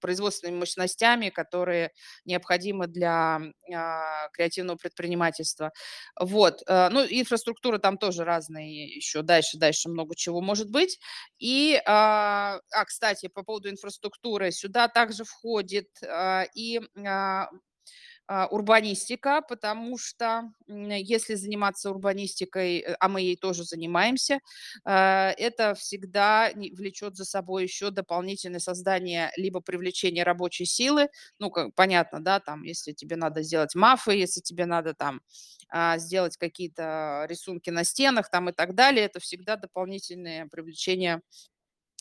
производственными 0.00 0.58
мощностями, 0.60 1.28
которые 1.30 1.92
необходимы 2.24 2.86
для, 2.86 3.40
а, 3.74 4.28
креативного 4.32 4.76
предпринимательства. 4.76 5.72
Вот, 6.20 6.62
э, 6.66 6.88
ну, 6.90 7.04
инфраструктура 7.04 7.78
там 7.78 7.98
тоже 7.98 8.24
разные 8.24 8.86
еще 8.96 9.22
дальше 9.22 9.58
дальше 9.58 9.88
много 9.88 10.14
чего 10.16 10.40
может 10.40 10.70
быть. 10.70 10.98
И, 11.38 11.80
а, 11.86 12.60
а, 12.72 12.84
кстати, 12.84 13.28
по 13.28 13.42
поводу 13.42 13.70
инфраструктуры, 13.70 14.50
сюда 14.52 14.88
также 14.88 15.24
входит, 15.24 15.88
а, 16.06 16.44
и, 16.54 16.80
урбанистика, 18.50 19.40
потому 19.42 19.96
что, 19.98 20.52
если 20.68 21.34
заниматься 21.34 21.90
урбанистикой, 21.90 22.78
э, 22.80 22.94
а 23.00 23.08
мы 23.08 23.22
ей 23.22 23.36
тоже 23.36 23.64
занимаемся, 23.64 24.40
а, 24.84 25.30
это 25.38 25.74
всегда 25.74 26.50
влечет 26.54 27.16
за 27.16 27.24
собой 27.24 27.62
еще 27.64 27.90
дополнительное 27.90 28.60
создание 28.60 29.30
либо 29.36 29.60
привлечение 29.60 30.24
рабочей 30.24 30.66
силы. 30.66 31.08
Ну, 31.38 31.50
как 31.50 31.74
понятно, 31.74 32.20
да, 32.22 32.40
там, 32.40 32.62
если 32.64 32.92
тебе 32.92 33.16
надо 33.16 33.42
сделать 33.42 33.74
мафы, 33.74 34.12
если 34.14 34.40
тебе 34.40 34.66
надо 34.66 34.94
там, 34.94 35.20
а, 35.70 35.98
сделать 35.98 36.36
какие-то 36.36 37.26
рисунки 37.28 37.70
на 37.70 37.84
стенах 37.84 38.30
там 38.30 38.48
и 38.50 38.52
так 38.52 38.74
далее, 38.74 39.04
это 39.06 39.20
всегда 39.20 39.56
дополнительное 39.56 40.46
привлечение 40.50 41.16
а, 41.16 41.20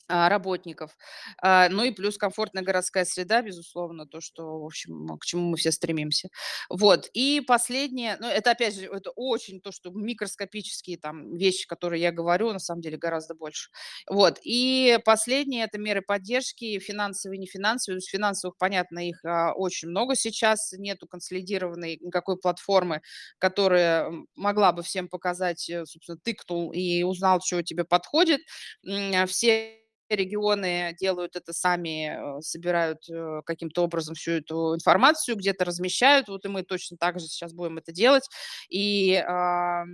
работников. 0.08 0.96
А, 1.42 1.70
ну 1.70 1.84
и 1.84 1.92
плюс 1.92 2.18
комфортная 2.18 2.64
городская 2.64 3.06
среда, 3.06 3.42
безусловно, 3.42 4.06
то, 4.06 4.22
что, 4.22 4.60
в 4.62 4.66
общем, 4.66 5.08
к 5.20 5.26
чему 5.26 5.50
мы 5.52 5.58
все 5.58 5.72
стремимся. 5.72 6.30
Вот. 6.70 7.10
И 7.14 7.42
последнее, 7.46 8.18
ну, 8.20 8.28
это 8.28 8.52
опять 8.52 8.76
же, 8.76 8.86
это 8.86 9.12
очень 9.16 9.62
то, 9.62 9.72
что 9.72 9.92
микроскопические 9.92 10.98
там 10.98 11.36
вещи, 11.36 11.68
которые 11.68 12.02
я 12.02 12.12
говорю, 12.12 12.52
на 12.54 12.60
самом 12.60 12.82
деле 12.82 12.98
гораздо 12.98 13.36
больше. 13.36 13.70
Вот. 14.10 14.40
И 14.44 14.98
последнее- 15.06 15.66
это 15.66 15.78
меры 15.78 16.02
поддержки, 16.02 16.80
финансовые, 16.80 17.40
нефинансовые. 17.40 18.00
Из 18.00 18.06
финансовых, 18.06 18.58
понятно, 18.58 19.08
их 19.08 19.24
а, 19.26 19.54
очень 19.54 19.90
много 19.90 20.16
сейчас. 20.16 20.72
Нету 20.78 21.08
консолидированной 21.08 21.98
никакой 22.02 22.38
платформы, 22.38 23.02
которая 23.40 24.12
могла 24.36 24.72
бы 24.72 24.84
всем 24.84 25.08
показать, 25.10 25.70
э, 25.70 25.86
собственно, 25.86 26.18
тыкнул 26.18 26.72
и 26.72 27.04
узнал, 27.04 27.42
что 27.44 27.62
тебе 27.64 27.84
подходит. 27.84 28.42
А 28.86 29.26
Все 29.28 29.80
регионы 30.16 30.96
делают 31.00 31.36
это 31.36 31.54
сами, 31.54 32.38
э, 32.38 32.42
собирают, 32.42 33.10
э, 33.10 33.42
каким-то 33.46 33.84
образом 33.84 34.16
всю 34.16 34.32
эту 34.34 34.76
информацию, 34.76 35.36
где-то 35.38 35.66
размещают. 35.66 36.28
Вот 36.28 36.46
и 36.46 36.50
мы 36.50 36.64
точно 36.64 36.98
так 36.98 37.20
же 37.20 37.28
сейчас 37.28 37.54
будем 37.54 37.78
это 37.78 37.92
делать. 37.92 38.28
И, 38.70 39.16
ам, 39.16 39.88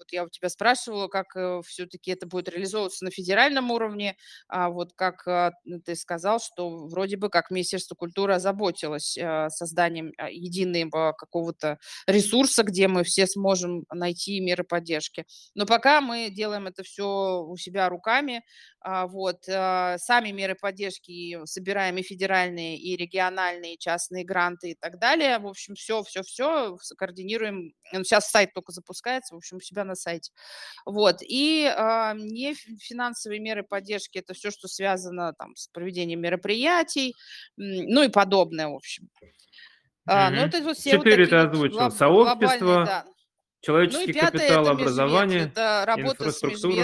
вот 0.00 0.12
я 0.12 0.24
у 0.24 0.28
тебя 0.28 0.48
спрашивала, 0.48 1.08
как, 1.08 1.36
все-таки 1.66 2.10
это 2.10 2.26
будет 2.26 2.48
реализовываться 2.48 3.04
на 3.04 3.10
федеральном 3.10 3.70
уровне. 3.70 4.16
А 4.48 4.70
вот 4.70 4.92
как, 4.94 5.28
а, 5.28 5.52
ты 5.84 5.94
сказал, 5.94 6.40
что 6.40 6.86
вроде 6.86 7.18
бы 7.18 7.28
как 7.28 7.50
Министерство 7.50 7.94
культуры 7.94 8.34
озаботилось, 8.34 9.18
а, 9.18 9.50
созданием, 9.50 10.12
а, 10.16 10.30
единого 10.30 11.12
какого-то 11.12 11.78
ресурса, 12.06 12.62
где 12.62 12.88
мы 12.88 13.04
все 13.04 13.26
сможем 13.26 13.84
найти 13.92 14.40
меры 14.40 14.64
поддержки. 14.64 15.26
Но 15.54 15.66
пока 15.66 16.00
мы 16.00 16.30
делаем 16.30 16.66
это 16.66 16.82
все 16.82 17.42
у 17.42 17.56
себя 17.58 17.88
руками. 17.90 18.42
А, 18.82 19.06
вот, 19.06 19.46
а, 19.48 19.98
сами 19.98 20.30
меры 20.30 20.54
поддержки 20.54 21.38
собираем 21.44 21.98
и 21.98 22.02
федеральные, 22.02 22.78
и 22.78 22.96
региональные, 22.96 23.74
и 23.74 23.78
частные 23.78 24.24
гранты 24.24 24.70
и 24.70 24.74
так 24.74 24.98
далее. 24.98 25.38
В 25.38 25.46
общем, 25.46 25.74
все, 25.74 26.02
все, 26.02 26.22
все 26.22 26.76
координируем. 26.96 27.74
Ну, 27.92 28.04
щас 28.04 28.30
сайт 28.30 28.54
только 28.54 28.72
запускается, 28.72 29.34
в 29.34 29.36
общем, 29.38 29.58
у 29.58 29.60
себя 29.60 29.84
на 29.84 29.94
сайте. 29.94 30.32
Вот. 30.86 31.18
И, 31.20 31.70
а, 31.76 32.14
не 32.14 32.54
финансовые 32.54 33.38
меры 33.40 33.64
поддержки- 33.64 34.16
это 34.18 34.32
все, 34.32 34.50
что 34.50 34.66
связано 34.66 35.34
там 35.34 35.54
с 35.56 35.68
проведением 35.68 36.20
мероприятий, 36.22 37.14
ну 37.56 38.02
и 38.02 38.08
подобное, 38.08 38.68
в 38.68 38.74
общем. 38.74 39.10
А, 40.06 40.30
ну, 40.30 40.36
это 40.46 40.62
вот 40.62 40.78
все 40.78 40.96
вот 40.96 41.04
4 41.04 41.26
ты 41.26 41.36
вот 41.36 41.44
озвучил: 41.50 41.76
глоб 41.78 41.92
сообщество, 41.92 42.84
да. 42.86 43.04
Ну 43.04 43.12
и 43.12 43.86
человеческий 43.90 44.12
пятое- 44.14 44.30
капитал, 44.32 44.62
это 44.62 44.70
образование, 44.70 45.38
Это 45.52 45.84
работа 45.86 46.24
с 46.24 46.42
инфраструктура. 46.42 46.74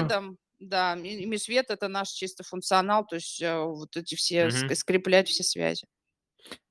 Да, 0.60 0.94
ме 0.94 1.26
межвед- 1.26 1.66
это 1.70 1.88
наш 1.88 2.08
чисто 2.10 2.42
функционал, 2.42 3.06
то 3.06 3.16
есть, 3.16 3.42
э, 3.42 3.58
вот 3.62 3.96
эти 3.96 4.14
все 4.14 4.48
Мгм. 4.48 4.68
скреплять 4.74 5.28
все 5.28 5.42
связи. 5.42 5.86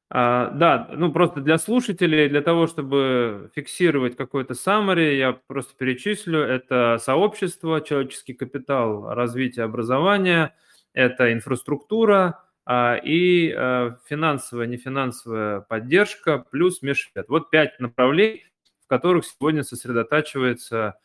А, 0.09 0.51
да, 0.51 0.87
ну 0.93 1.11
просто 1.11 1.41
для 1.41 1.57
слушателей, 1.57 2.29
для 2.29 2.41
того, 2.41 2.67
чтобы 2.67 3.49
фиксировать 3.55 4.15
какой-то 4.15 4.53
summary, 4.53 5.15
я 5.17 5.33
просто 5.33 5.73
перечислю. 5.75 6.39
Это 6.41 6.97
сообщество, 7.01 7.81
человеческий 7.81 8.33
капитал, 8.33 9.13
развитие 9.13 9.65
образования, 9.65 10.55
это 10.93 11.33
инфраструктура 11.33 12.43
а, 12.65 12.95
и 13.03 13.51
а, 13.51 13.97
финансовая, 14.07 14.67
нефинансовая 14.67 15.61
поддержка 15.61 16.37
плюс 16.51 16.81
межвед. 16.83 17.27
Вот 17.27 17.49
пять 17.49 17.79
направлений, 17.79 18.45
в 18.83 18.87
которых 18.87 19.25
сегодня 19.25 19.63
сосредотачивается 19.63 20.99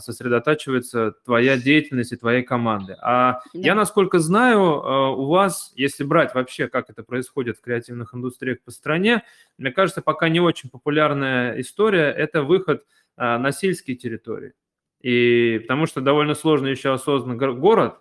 сосредотачивается 0.00 1.12
твоя 1.24 1.56
деятельность 1.56 2.12
и 2.12 2.16
твоей 2.16 2.42
команды. 2.42 2.96
А 3.00 3.40
да. 3.54 3.60
я, 3.60 3.74
насколько 3.74 4.18
знаю, 4.18 4.60
а, 4.60 5.10
у 5.10 5.26
вас, 5.26 5.72
если 5.76 6.04
брать 6.04 6.34
вообще, 6.34 6.68
как 6.68 6.90
это 6.90 7.02
происходит 7.02 7.56
в 7.56 7.62
креативных 7.62 8.14
индустриях 8.14 8.60
по 8.62 8.70
стране, 8.70 9.22
мне 9.56 9.72
кажется, 9.72 10.02
пока 10.02 10.28
не 10.28 10.40
очень 10.40 10.68
популярная 10.68 11.58
история– 11.60 12.10
это 12.16 12.42
выход 12.42 12.84
а, 13.16 13.38
на 13.38 13.50
сельские 13.52 13.96
территории. 13.96 14.52
И 15.00 15.60
потому 15.62 15.86
что 15.86 16.02
довольно 16.02 16.34
сложно 16.34 16.66
еще 16.66 16.92
осознанно 16.92 17.36
город, 17.54 17.98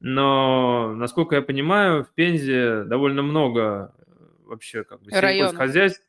но, 0.00 0.94
насколько 0.94 1.34
я 1.34 1.42
понимаю, 1.42 2.04
в 2.04 2.14
Пензе 2.14 2.84
довольно 2.84 3.22
много 3.22 3.92
э, 3.98 4.02
вообще 4.46 4.84
как 4.84 5.02
бы 5.02 5.10
сельхозхозяйств, 5.10 6.07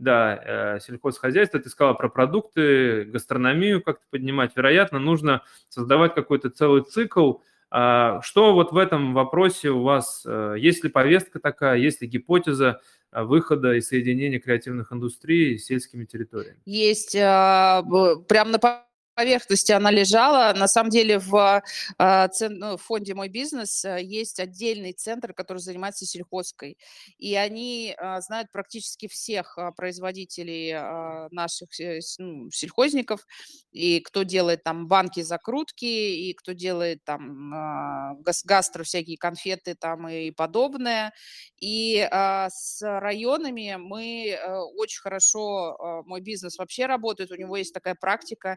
да, 0.00 0.76
э, 0.76 0.80
сельхозхозяйство, 0.80 1.60
ты 1.60 1.68
сказала 1.68 1.94
про 1.94 2.08
продукты, 2.08 3.04
гастрономию 3.04 3.82
как-то 3.82 4.04
поднимать. 4.10 4.56
Вероятно, 4.56 4.98
нужно 4.98 5.42
создавать 5.68 6.14
какой-то 6.14 6.50
целый 6.50 6.82
цикл. 6.82 7.34
А 7.70 8.20
что 8.22 8.52
вот 8.52 8.72
в 8.72 8.76
этом 8.78 9.14
вопросе 9.14 9.70
у 9.70 9.82
вас, 9.82 10.24
э, 10.26 10.56
есть 10.58 10.82
ли 10.82 10.90
повестка 10.90 11.38
такая, 11.38 11.76
есть 11.78 12.00
ли 12.00 12.08
гипотеза 12.08 12.80
э, 13.12 13.22
выхода 13.22 13.74
и 13.74 13.80
соединения 13.80 14.40
креативных 14.40 14.92
индустрий 14.92 15.58
с 15.58 15.66
сельскими 15.66 16.04
территориями? 16.04 16.58
Есть. 16.64 17.12
Прямо 17.12 18.50
на 18.50 18.58
поверхности 19.20 19.72
она 19.72 19.90
лежала. 19.90 20.54
На 20.56 20.66
самом 20.66 20.88
деле 20.90 21.18
в 21.18 21.62
э, 21.98 22.28
ну, 22.48 22.76
фонде 22.78 23.14
«Мой 23.14 23.28
бизнес» 23.28 23.84
э, 23.84 24.02
есть 24.02 24.40
отдельный 24.40 24.92
центр, 24.92 25.34
который 25.34 25.58
занимается 25.58 26.06
сельхозкой. 26.06 26.78
И 27.18 27.34
они 27.34 27.94
э, 27.94 28.20
знают 28.22 28.50
практически 28.50 29.08
всех 29.08 29.58
производителей 29.76 30.72
наших 31.30 31.68
ну, 32.18 32.50
сельхозников, 32.50 33.26
и 33.72 34.00
кто 34.00 34.22
делает 34.22 34.64
там 34.64 34.88
банки 34.88 35.20
закрутки, 35.20 35.84
и 35.84 36.32
кто 36.32 36.52
делает 36.52 37.04
там 37.04 38.14
гастро 38.44 38.84
всякие 38.84 39.18
конфеты 39.18 39.74
там 39.74 40.08
и 40.08 40.30
подобное. 40.30 41.12
И 41.60 42.08
с 42.10 42.80
районами 42.82 43.76
мы 43.78 44.38
очень 44.76 45.00
хорошо, 45.00 46.02
мой 46.06 46.20
бизнес 46.20 46.58
вообще 46.58 46.86
работает, 46.86 47.30
у 47.30 47.36
него 47.36 47.56
есть 47.56 47.74
такая 47.74 47.94
практика 47.94 48.56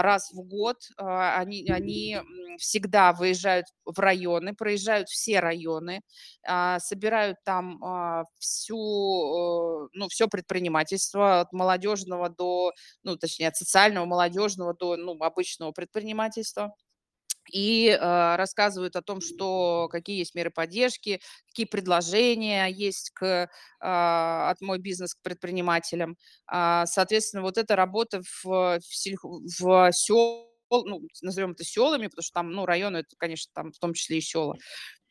раз 0.00 0.32
в 0.32 0.40
год. 0.42 0.76
А, 0.96 1.36
они, 1.38 1.68
они 1.68 2.18
всегда 2.58 3.12
выезжают 3.12 3.66
в 3.84 3.98
районы, 3.98 4.54
проезжают 4.54 5.08
все 5.08 5.40
районы, 5.40 6.00
а, 6.46 6.78
собирают 6.78 7.38
там 7.44 7.78
всю, 8.38 9.88
ну, 9.92 10.08
все 10.08 10.28
предпринимательство 10.28 11.40
от 11.40 11.52
молодежного 11.52 12.28
до, 12.30 12.72
ну, 13.02 13.16
точнее, 13.16 13.48
от 13.48 13.56
социального, 13.56 14.06
молодежного 14.06 14.74
до, 14.74 14.96
ну, 14.96 15.16
обычного 15.22 15.72
предпринимательства 15.72 16.72
и 17.50 17.88
э, 17.88 18.36
рассказывают 18.36 18.96
о 18.96 19.02
том, 19.02 19.20
что 19.20 19.88
какие 19.90 20.18
есть 20.18 20.34
меры 20.34 20.50
поддержки, 20.50 21.20
какие 21.48 21.66
предложения 21.66 22.66
есть 22.66 23.10
к, 23.10 23.24
э, 23.24 23.48
от 23.80 24.60
мой 24.60 24.78
бизнес 24.78 25.14
к 25.14 25.22
предпринимателям. 25.22 26.16
А, 26.46 26.86
соответственно, 26.86 27.42
вот 27.42 27.58
эта 27.58 27.76
работа 27.76 28.22
в, 28.22 28.44
в, 28.44 28.80
сельх... 28.82 29.24
в 29.24 29.92
сел, 29.92 30.48
ну, 30.70 31.02
назовем 31.20 31.52
это 31.52 31.64
селами, 31.64 32.06
потому 32.06 32.22
что 32.22 32.32
там, 32.32 32.52
ну, 32.52 32.64
районы, 32.64 32.98
это, 32.98 33.14
конечно, 33.18 33.50
там 33.54 33.72
в 33.72 33.78
том 33.78 33.94
числе 33.94 34.18
и 34.18 34.22
села. 34.22 34.56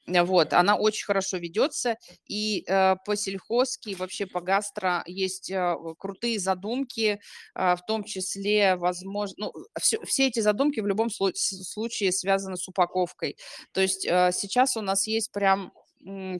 Э, 0.07 0.23
вот, 0.23 0.53
она 0.53 0.75
очень 0.75 1.05
хорошо 1.05 1.37
ведется, 1.37 1.95
и 2.27 2.63
э, 2.67 2.95
по 3.05 3.15
сельхозке, 3.15 3.95
вообще 3.95 4.25
по 4.25 4.41
гастро 4.41 5.03
есть 5.05 5.51
э, 5.51 5.75
крутые 5.97 6.39
задумки, 6.39 7.19
э, 7.55 7.75
в 7.75 7.81
том 7.87 8.03
числе, 8.03 8.75
возможно, 8.75 9.35
ну, 9.37 9.53
все, 9.79 9.99
все 10.05 10.27
эти 10.27 10.39
задумки 10.39 10.79
в 10.79 10.87
любом 10.87 11.07
слу- 11.07 11.33
случае 11.35 12.11
связаны 12.11 12.57
с 12.57 12.67
упаковкой. 12.67 13.37
То 13.73 13.81
есть 13.81 14.05
э, 14.05 14.31
сейчас 14.33 14.77
у 14.77 14.81
нас 14.81 15.07
есть 15.07 15.31
прям 15.31 15.71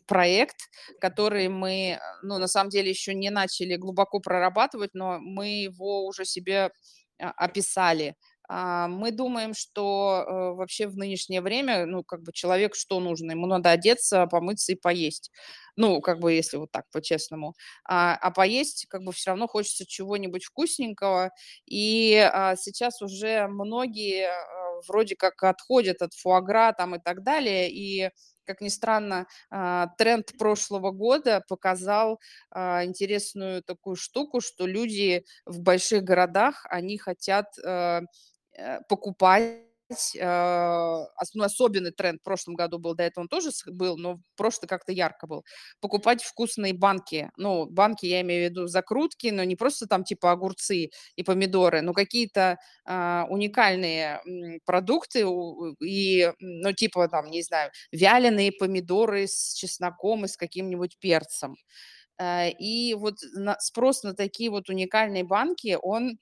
проект, 0.07 0.57
который 0.99 1.47
мы, 1.47 1.99
ну, 2.23 2.39
на 2.39 2.47
самом 2.47 2.71
деле 2.71 2.89
еще 2.89 3.13
не 3.13 3.29
начали 3.29 3.75
глубоко 3.75 4.19
прорабатывать, 4.19 4.91
но 4.93 5.19
мы 5.19 5.61
его 5.61 6.05
уже 6.05 6.25
себе 6.25 6.71
а, 7.19 7.31
описали. 7.37 8.15
А, 8.53 8.89
мы 8.89 9.11
думаем, 9.11 9.53
что 9.53 10.25
э, 10.27 10.55
вообще 10.57 10.87
в 10.87 10.97
нынешнее 10.97 11.39
время, 11.39 11.85
ну, 11.85 12.03
как 12.03 12.21
бы 12.21 12.33
человек 12.33 12.75
что 12.75 12.99
нужно? 12.99 13.31
Ему 13.31 13.45
надо 13.47 13.71
одеться, 13.71 14.27
помыться 14.27 14.73
и 14.73 14.75
поесть. 14.75 15.31
Ну, 15.77 16.01
как 16.01 16.19
бы, 16.19 16.33
если 16.33 16.57
вот 16.57 16.69
так 16.69 16.83
по-честному. 16.91 17.53
А, 17.87 18.13
а 18.15 18.29
поесть, 18.31 18.87
как 18.89 19.03
бы, 19.03 19.13
все 19.13 19.31
равно 19.31 19.47
хочется 19.47 19.85
чего-нибудь 19.87 20.43
вкусненького. 20.43 21.31
И 21.65 22.15
а, 22.17 22.57
сейчас 22.57 23.01
уже 23.01 23.47
многие 23.47 24.27
а, 24.27 24.81
вроде 24.85 25.15
как 25.15 25.41
отходят 25.43 26.01
от 26.01 26.13
фуагра 26.13 26.73
там 26.77 26.95
и 26.95 26.99
так 26.99 27.23
далее. 27.23 27.71
И 27.71 28.09
как 28.43 28.59
ни 28.59 28.69
странно, 28.69 29.27
а, 29.49 29.87
тренд 29.97 30.37
прошлого 30.37 30.91
года 30.91 31.41
показал 31.47 32.19
а, 32.49 32.83
интересную 32.83 33.63
такую 33.63 33.95
штуку, 33.95 34.41
что 34.41 34.65
люди 34.67 35.23
в 35.45 35.61
больших 35.61 36.03
городах, 36.03 36.65
они 36.69 36.97
хотят 36.97 37.57
э, 37.63 38.01
покупать 38.89 39.61
а, 40.21 41.05
ну, 41.33 41.43
особенный 41.43 41.91
тренд 41.91 42.21
в 42.21 42.23
прошлом 42.23 42.55
году 42.55 42.79
был, 42.79 42.95
до 42.95 43.03
этого 43.03 43.23
он 43.23 43.27
тоже 43.27 43.49
был, 43.67 43.97
но 43.97 44.19
прошлый 44.35 44.67
как-то 44.67 44.91
ярко 44.91 45.27
был. 45.27 45.43
Покупать 45.79 46.23
вкусные 46.23 46.73
банки. 46.73 47.29
Ну, 47.37 47.65
банки, 47.65 48.05
я 48.05 48.21
имею 48.21 48.47
в 48.47 48.51
виду 48.51 48.67
закрутки, 48.67 49.27
но 49.27 49.43
не 49.43 49.55
просто 49.55 49.87
там 49.87 50.03
типа 50.03 50.31
огурцы 50.31 50.89
и 51.15 51.23
помидоры, 51.23 51.81
но 51.81 51.93
какие-то 51.93 52.57
а, 52.85 53.25
уникальные 53.29 54.21
продукты 54.65 55.25
и, 55.81 56.31
ну, 56.39 56.73
типа 56.73 57.07
там, 57.07 57.29
не 57.29 57.41
знаю, 57.43 57.71
вяленые 57.91 58.51
помидоры 58.51 59.27
с 59.27 59.53
чесноком 59.53 60.25
и 60.25 60.27
с 60.27 60.37
каким-нибудь 60.37 60.97
перцем. 60.99 61.55
А, 62.17 62.47
и 62.47 62.93
вот 62.93 63.15
спрос 63.59 64.03
на 64.03 64.13
такие 64.13 64.49
вот 64.51 64.69
уникальные 64.69 65.23
банки, 65.23 65.77
он 65.81 66.11
э, 66.11 66.15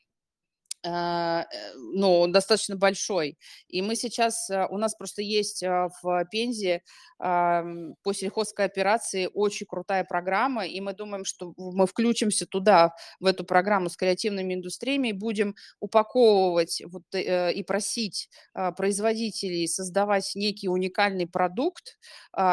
ну, 0.83 2.27
достаточно 2.27 2.75
большой. 2.75 3.37
И 3.67 3.81
мы 3.81 3.95
сейчас, 3.95 4.49
э, 4.49 4.65
у 4.69 4.77
нас 4.77 4.95
просто 4.95 5.21
есть 5.21 5.63
а, 5.63 5.89
в 6.01 6.25
Пензе 6.31 6.81
по 7.17 8.13
сельхозкооперации 8.13 9.29
очень 9.33 9.65
крутая 9.65 10.05
программа, 10.05 10.65
и 10.65 10.79
мы 10.79 10.93
думаем, 10.93 11.25
что 11.25 11.53
мы 11.57 11.85
включимся 11.85 12.45
туда, 12.45 12.93
в 13.19 13.25
эту 13.25 13.43
программу 13.43 13.89
с 13.89 13.97
креативными 13.97 14.53
индустриями, 14.53 15.09
и 15.09 15.13
будем 15.13 15.53
упаковывать 15.81 16.81
вот, 16.85 17.03
э, 17.13 17.51
и 17.51 17.63
просить 17.63 18.29
производителей 18.77 19.67
создавать 19.67 20.31
некий 20.35 20.69
уникальный 20.69 21.27
продукт, 21.27 21.97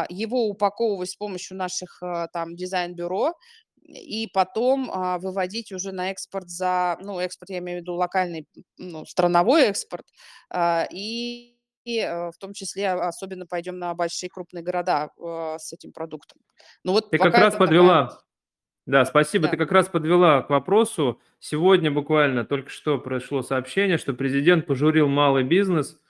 его 0.09 0.49
упаковывать 0.49 1.11
с 1.11 1.17
помощью 1.17 1.57
наших 1.57 2.03
там 2.33 2.57
дизайн-бюро, 2.57 3.35
и 3.87 4.29
потом 4.33 4.91
а, 4.93 5.19
выводить 5.19 5.73
уже 5.73 5.93
на 5.93 6.11
экспорт 6.11 6.49
за, 6.49 6.99
ну, 7.01 7.21
экспорт, 7.21 7.51
я 7.51 7.59
имею 7.59 7.79
в 7.79 7.83
виду 7.83 7.95
локальный, 7.95 8.47
ну, 8.79 9.05
страновой 9.07 9.63
экспорт, 9.65 10.07
а, 10.51 10.87
и, 10.91 11.57
и 11.85 12.01
а, 12.01 12.31
в 12.33 12.39
том 12.39 12.53
числе 12.53 12.91
особенно 12.91 13.47
пойдем 13.47 13.79
на 13.79 13.95
большие 13.95 14.29
крупные 14.29 14.65
города 14.65 15.11
а, 15.21 15.59
с 15.59 15.73
этим 15.73 15.93
продуктом. 15.93 16.41
Ну 16.83 16.93
вот 16.93 17.11
Ты 17.11 17.19
как 17.19 17.35
раз 17.35 17.55
подвела, 17.55 18.07
такая... 18.07 18.21
да, 18.87 19.05
спасибо, 19.05 19.45
да. 19.45 19.51
ты 19.53 19.57
как 19.57 19.71
раз 19.71 19.89
подвела 19.89 20.43
к 20.43 20.51
вопросу. 20.51 21.21
Сегодня 21.39 21.91
буквально 21.91 22.45
только 22.45 22.71
что 22.71 22.99
прошло 22.99 23.43
сообщение, 23.43 23.99
что 23.99 24.15
президент 24.15 24.67
пожурил 24.67 25.09
малый 25.09 25.45
бизнес 25.45 26.01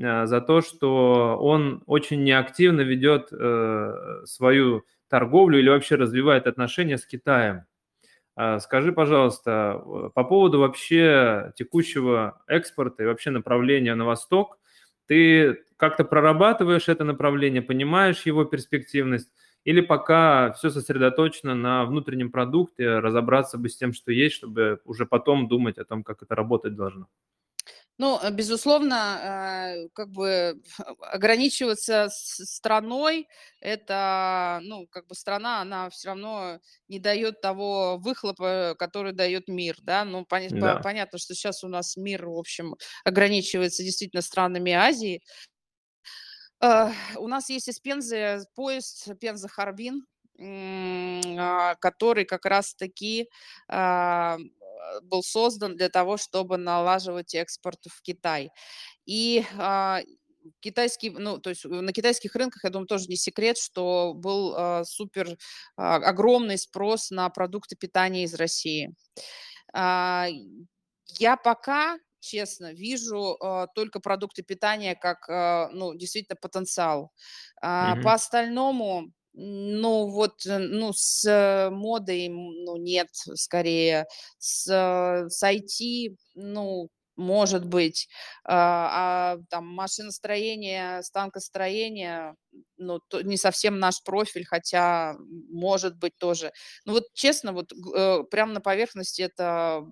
а, 0.00 0.26
за 0.26 0.40
то, 0.40 0.60
что 0.60 1.36
он 1.40 1.82
очень 1.86 2.22
неактивно 2.22 2.82
ведет 2.82 3.32
э, 3.32 4.22
свою 4.24 4.84
торговлю 5.14 5.58
или 5.60 5.68
вообще 5.68 5.94
развивает 5.96 6.46
отношения 6.48 6.98
с 6.98 7.06
Китаем. 7.06 7.64
А, 8.36 8.58
скажи, 8.60 8.92
пожалуйста, 8.92 9.82
по 10.14 10.24
поводу 10.24 10.58
вообще 10.60 11.52
текущего 11.56 12.42
экспорта 12.48 13.04
и 13.04 13.06
вообще 13.06 13.30
направления 13.30 13.94
на 13.94 14.04
восток, 14.06 14.58
ты 15.06 15.58
как-то 15.76 16.04
прорабатываешь 16.04 16.88
это 16.88 17.04
направление, 17.04 17.62
понимаешь 17.62 18.22
его 18.26 18.44
перспективность, 18.44 19.30
или 19.64 19.80
пока 19.80 20.52
все 20.54 20.70
сосредоточено 20.70 21.54
на 21.54 21.84
внутреннем 21.84 22.30
продукте, 22.32 22.98
разобраться 22.98 23.58
бы 23.58 23.68
с 23.68 23.76
тем, 23.76 23.92
что 23.92 24.12
есть, 24.12 24.36
чтобы 24.36 24.80
уже 24.84 25.06
потом 25.06 25.48
думать 25.48 25.78
о 25.78 25.84
том, 25.84 26.02
как 26.04 26.22
это 26.22 26.34
работать 26.34 26.74
должно? 26.76 27.06
Ну, 27.98 28.18
э, 28.20 28.30
безусловно, 28.32 29.74
э, 29.86 29.88
как 29.94 30.10
бы 30.10 30.60
ограничиваться 31.00 32.08
страной- 32.10 33.28
это, 33.60 34.58
ну, 34.62 34.86
как 34.88 35.06
бы 35.06 35.14
страна, 35.14 35.60
она 35.60 35.90
все 35.90 36.08
равно 36.08 36.58
не 36.88 36.98
дает 36.98 37.40
того 37.40 37.96
выхлопа, 37.98 38.74
который 38.78 39.12
дает 39.12 39.46
мир, 39.48 39.76
да. 39.82 40.04
Ну, 40.04 40.24
поня 40.26 40.50
по 40.58 40.76
Да. 40.76 40.80
понятно, 40.82 41.18
что 41.18 41.34
сейчас 41.34 41.62
у 41.62 41.68
нас 41.68 41.96
мир, 41.96 42.26
в 42.26 42.36
общем, 42.38 42.74
ограничивается 43.04 43.82
действительно 43.84 44.22
странами 44.22 44.72
Азии. 44.72 45.22
Э, 46.60 46.90
у 47.16 47.28
нас 47.28 47.48
есть 47.50 47.68
из 47.68 47.80
Пензы 47.80 48.40
поезд 48.54 49.08
Пенза-Харбин, 49.20 50.04
а, 51.38 51.74
который 51.76 52.24
как 52.24 52.44
раз 52.46 52.74
таки, 52.74 53.28
а, 53.68 54.36
был 55.02 55.22
создан 55.22 55.76
для 55.76 55.88
того, 55.88 56.16
чтобы 56.16 56.56
налаживать 56.58 57.34
экспорт 57.34 57.80
в 57.88 58.02
Китай. 58.02 58.50
И, 59.06 59.44
а, 59.58 60.00
китайский, 60.60 61.10
ну, 61.10 61.38
то 61.38 61.50
есть 61.50 61.64
на 61.66 61.92
китайских 61.92 62.34
рынках, 62.36 62.64
я 62.64 62.70
думаю, 62.70 62.86
тоже 62.88 63.06
не 63.08 63.16
секрет, 63.16 63.58
что 63.58 64.14
был, 64.14 64.54
а, 64.56 64.84
супер, 64.84 65.36
а, 65.76 65.96
огромный 65.96 66.58
спрос 66.58 67.10
на 67.10 67.30
продукты 67.30 67.76
питания 67.76 68.24
из 68.24 68.34
России. 68.34 68.94
Я 71.18 71.36
пока, 71.36 71.98
честно, 72.20 72.72
вижу, 72.72 73.36
а, 73.40 73.66
только 73.68 74.00
продукты 74.00 74.42
питания 74.42 74.94
как, 74.94 75.28
а, 75.28 75.68
ну, 75.72 75.94
действительно 75.94 76.36
потенциал. 76.40 77.12
А, 77.62 77.96
по 77.96 78.12
Мгм. 78.12 78.14
остальному, 78.14 79.08
ну, 79.34 80.06
вот, 80.06 80.46
э, 80.46 80.58
ну, 80.58 80.92
с 80.92 81.68
модой, 81.70 82.28
ну, 82.28 82.76
нет, 82.76 83.08
скорее. 83.34 84.06
С, 84.38 84.66
с 85.28 85.42
IT, 85.42 86.16
ну, 86.34 86.88
может 87.16 87.66
быть. 87.66 88.08
А, 88.44 89.34
а 89.36 89.38
там 89.50 89.66
машиностроение, 89.66 91.02
станкостроение, 91.02 92.34
ну, 92.76 93.00
то 93.08 93.22
не 93.22 93.36
совсем 93.36 93.78
наш 93.78 94.02
профиль, 94.02 94.44
хотя, 94.44 95.16
может 95.50 95.98
быть, 95.98 96.16
тоже. 96.18 96.52
Ну, 96.84 96.94
вот 96.94 97.04
честно, 97.14 97.52
вот 97.52 97.72
э, 97.72 98.22
прям 98.30 98.52
на 98.52 98.60
поверхности 98.60 99.22
это, 99.22 99.84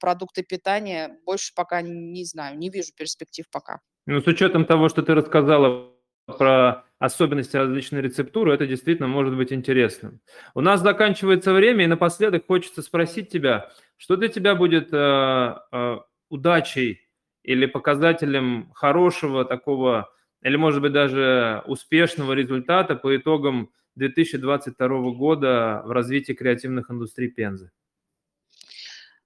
продукты 0.00 0.42
питания. 0.42 1.18
Больше 1.24 1.52
пока 1.54 1.82
не 1.82 2.24
знаю, 2.24 2.58
не 2.58 2.70
вижу 2.70 2.92
перспектив 2.96 3.46
пока. 3.50 3.80
Ну, 4.06 4.20
с 4.20 4.26
учетом 4.26 4.64
того, 4.64 4.88
что 4.88 5.02
ты 5.02 5.14
рассказала 5.14 5.92
про 6.26 6.84
особенности 7.00 7.56
различной 7.56 8.02
рецептуры, 8.02 8.54
это 8.54 8.66
действительно 8.66 9.08
может 9.08 9.34
быть 9.34 9.52
интересным. 9.52 10.20
У 10.54 10.60
нас 10.60 10.82
заканчивается 10.82 11.52
время, 11.54 11.84
и 11.84 11.88
напоследок 11.88 12.46
хочется 12.46 12.82
спросить 12.82 13.30
тебя, 13.30 13.70
что 13.96 14.16
для 14.16 14.28
тебя 14.28 14.54
будет 14.54 14.92
э, 14.92 15.56
э, 15.72 15.96
удачей 16.28 17.00
или 17.42 17.64
показателем 17.64 18.70
хорошего 18.74 19.46
такого, 19.46 20.12
или, 20.42 20.56
может 20.56 20.82
быть, 20.82 20.92
даже 20.92 21.62
успешного 21.66 22.34
результата 22.34 22.94
по 22.94 23.16
итогам 23.16 23.70
2022 23.94 24.88
года 25.12 25.82
в 25.86 25.92
развитии 25.92 26.34
креативных 26.34 26.90
индустрий 26.90 27.30
Пензы? 27.30 27.70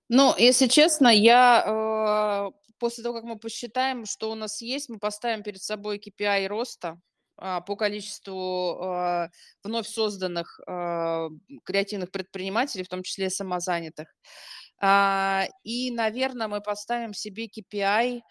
Ну, 0.08 0.32
если 0.38 0.68
честно, 0.68 1.08
я, 1.08 1.64
э, 1.66 2.50
после 2.78 3.02
того, 3.02 3.16
как 3.16 3.24
мы 3.24 3.36
посчитаем, 3.36 4.06
что 4.06 4.30
у 4.30 4.36
нас 4.36 4.62
есть, 4.62 4.88
мы 4.88 5.00
поставим 5.00 5.42
перед 5.42 5.60
собой 5.60 5.98
KPI 5.98 6.46
роста, 6.46 6.88
а, 6.90 7.13
по 7.36 7.76
количеству, 7.76 8.78
а, 8.82 9.28
вновь 9.64 9.86
созданных, 9.88 10.60
а, 10.66 11.28
креативных 11.64 12.10
предпринимателей, 12.12 12.84
в 12.84 12.88
том 12.88 13.02
числе 13.02 13.30
самозанятых. 13.30 14.08
А, 14.80 15.44
и, 15.64 15.90
наверно, 15.92 16.48
мы 16.48 16.60
поставим 16.60 17.14
себе 17.14 17.46
KPI, 17.48 18.22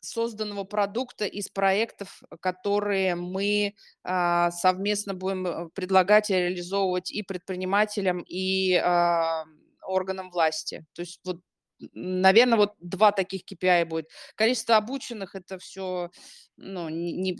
созданного 0.00 0.64
продукта 0.64 1.24
из 1.26 1.48
проектов, 1.48 2.22
которые 2.40 3.16
мы, 3.16 3.74
а, 4.04 4.50
совместно 4.52 5.14
будем, 5.14 5.46
э, 5.46 5.68
предлагать 5.74 6.30
и 6.30 6.34
реализовывать 6.34 7.10
и 7.10 7.22
предпринимателям, 7.24 8.22
и, 8.28 8.74
ам, 8.76 9.58
органам 9.82 10.30
власти. 10.30 10.84
То 10.94 11.02
есть 11.02 11.20
вот, 11.24 11.40
н 11.80 12.20
наверно, 12.22 12.56
вот 12.56 12.74
2 12.80 13.12
таких 13.12 13.42
KPI 13.44 13.84
будет. 13.86 14.08
Количество 14.36 14.76
обученных- 14.76 15.34
это 15.34 15.58
всё, 15.58 16.10
ну, 16.56 16.88
не 16.88 17.38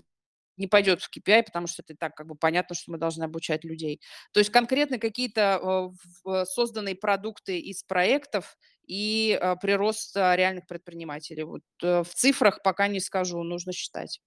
не 0.58 0.68
пойдет 0.68 1.02
в 1.02 1.10
KPI, 1.10 1.44
потому 1.44 1.66
что 1.68 1.82
это 1.82 1.96
так 1.98 2.14
как 2.16 2.26
бы 2.28 2.36
понятно, 2.36 2.76
что 2.76 2.92
мы 2.92 2.98
должны 2.98 3.24
обучать 3.24 3.64
людей. 3.64 4.00
То 4.32 4.40
есть 4.40 4.50
конкретно 4.52 4.98
какие-то, 4.98 5.90
в 6.24 6.44
созданные 6.46 6.96
продукты 6.96 7.58
из 7.60 7.82
проектов 7.84 8.56
и, 8.86 9.38
а, 9.40 9.56
прирост, 9.56 10.16
а, 10.16 10.36
реальных 10.36 10.66
предпринимателей. 10.68 11.44
Вот, 11.44 11.62
э, 11.82 12.02
в 12.04 12.14
цифрах 12.14 12.62
пока 12.64 12.88
не 12.88 13.00
скажу, 13.00 13.42
нужно 13.44 13.72
считать. 13.72 14.18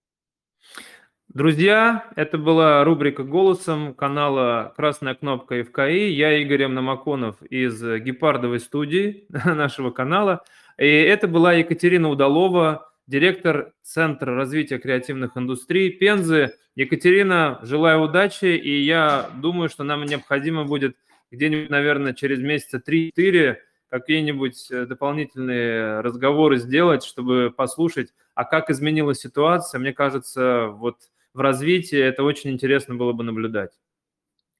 Друзья, 1.33 2.05
это 2.15 2.39
была 2.39 2.83
рубрика 2.83 3.21
"Голосом" 3.21 3.93
канала 3.93 4.73
"Красная 4.75 5.13
кнопка 5.13 5.63
ФКИ". 5.63 6.09
Я 6.09 6.35
Игорь. 6.39 6.65
Намаконов 6.65 7.39
из 7.43 7.79
гепардовой 8.01 8.59
студии 8.59 9.25
нашего 9.45 9.91
канала. 9.91 10.43
И 10.79 10.87
это 10.87 11.27
была 11.27 11.53
Екатерина 11.53 12.09
Удалова, 12.09 12.91
директор 13.05 13.73
Центра 13.83 14.35
развития 14.35 14.79
креативных 14.79 15.37
индустрий 15.37 15.91
Пензы. 15.91 16.55
Екатерина, 16.75 17.59
желаю 17.61 18.01
удачи, 18.01 18.45
и 18.45 18.81
я 18.81 19.29
думаю, 19.39 19.69
что 19.69 19.83
нам 19.83 20.05
необходимо 20.05 20.65
будет 20.65 20.97
где-нибудь, 21.29 21.69
наверно, 21.69 22.15
через 22.15 22.39
месяца 22.39 22.79
3-4 22.79 23.57
какие-нибудь, 23.89 24.71
э, 24.71 24.87
дополнительные 24.87 26.01
разговоры 26.01 26.57
сделать, 26.57 27.03
чтобы 27.03 27.53
послушать, 27.55 28.13
а 28.33 28.45
как 28.45 28.71
изменилась 28.71 29.19
ситуация. 29.19 29.77
Мне 29.77 29.93
кажется, 29.93 30.69
вот 30.69 30.97
в 31.39 31.41
развитии 31.41 31.97
это 31.97 32.23
очень 32.23 32.51
интересно 32.51 32.95
было 32.95 33.13
бы 33.13 33.23
наблюдать. 33.23 33.71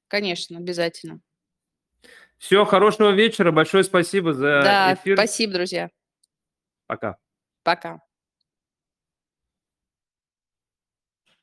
Конечно, 0.08 0.56
обязательно. 0.56 1.20
Всё, 2.38 2.64
хорошего 2.64 3.10
вечера. 3.10 3.52
Большое 3.52 3.84
спасибо 3.84 4.32
за 4.32 4.62
Да, 4.64 4.94
эфир. 4.94 5.16
спасибо, 5.16 5.52
друзья. 5.52 5.90
Пока. 6.86 7.18
Пока. 7.62 8.00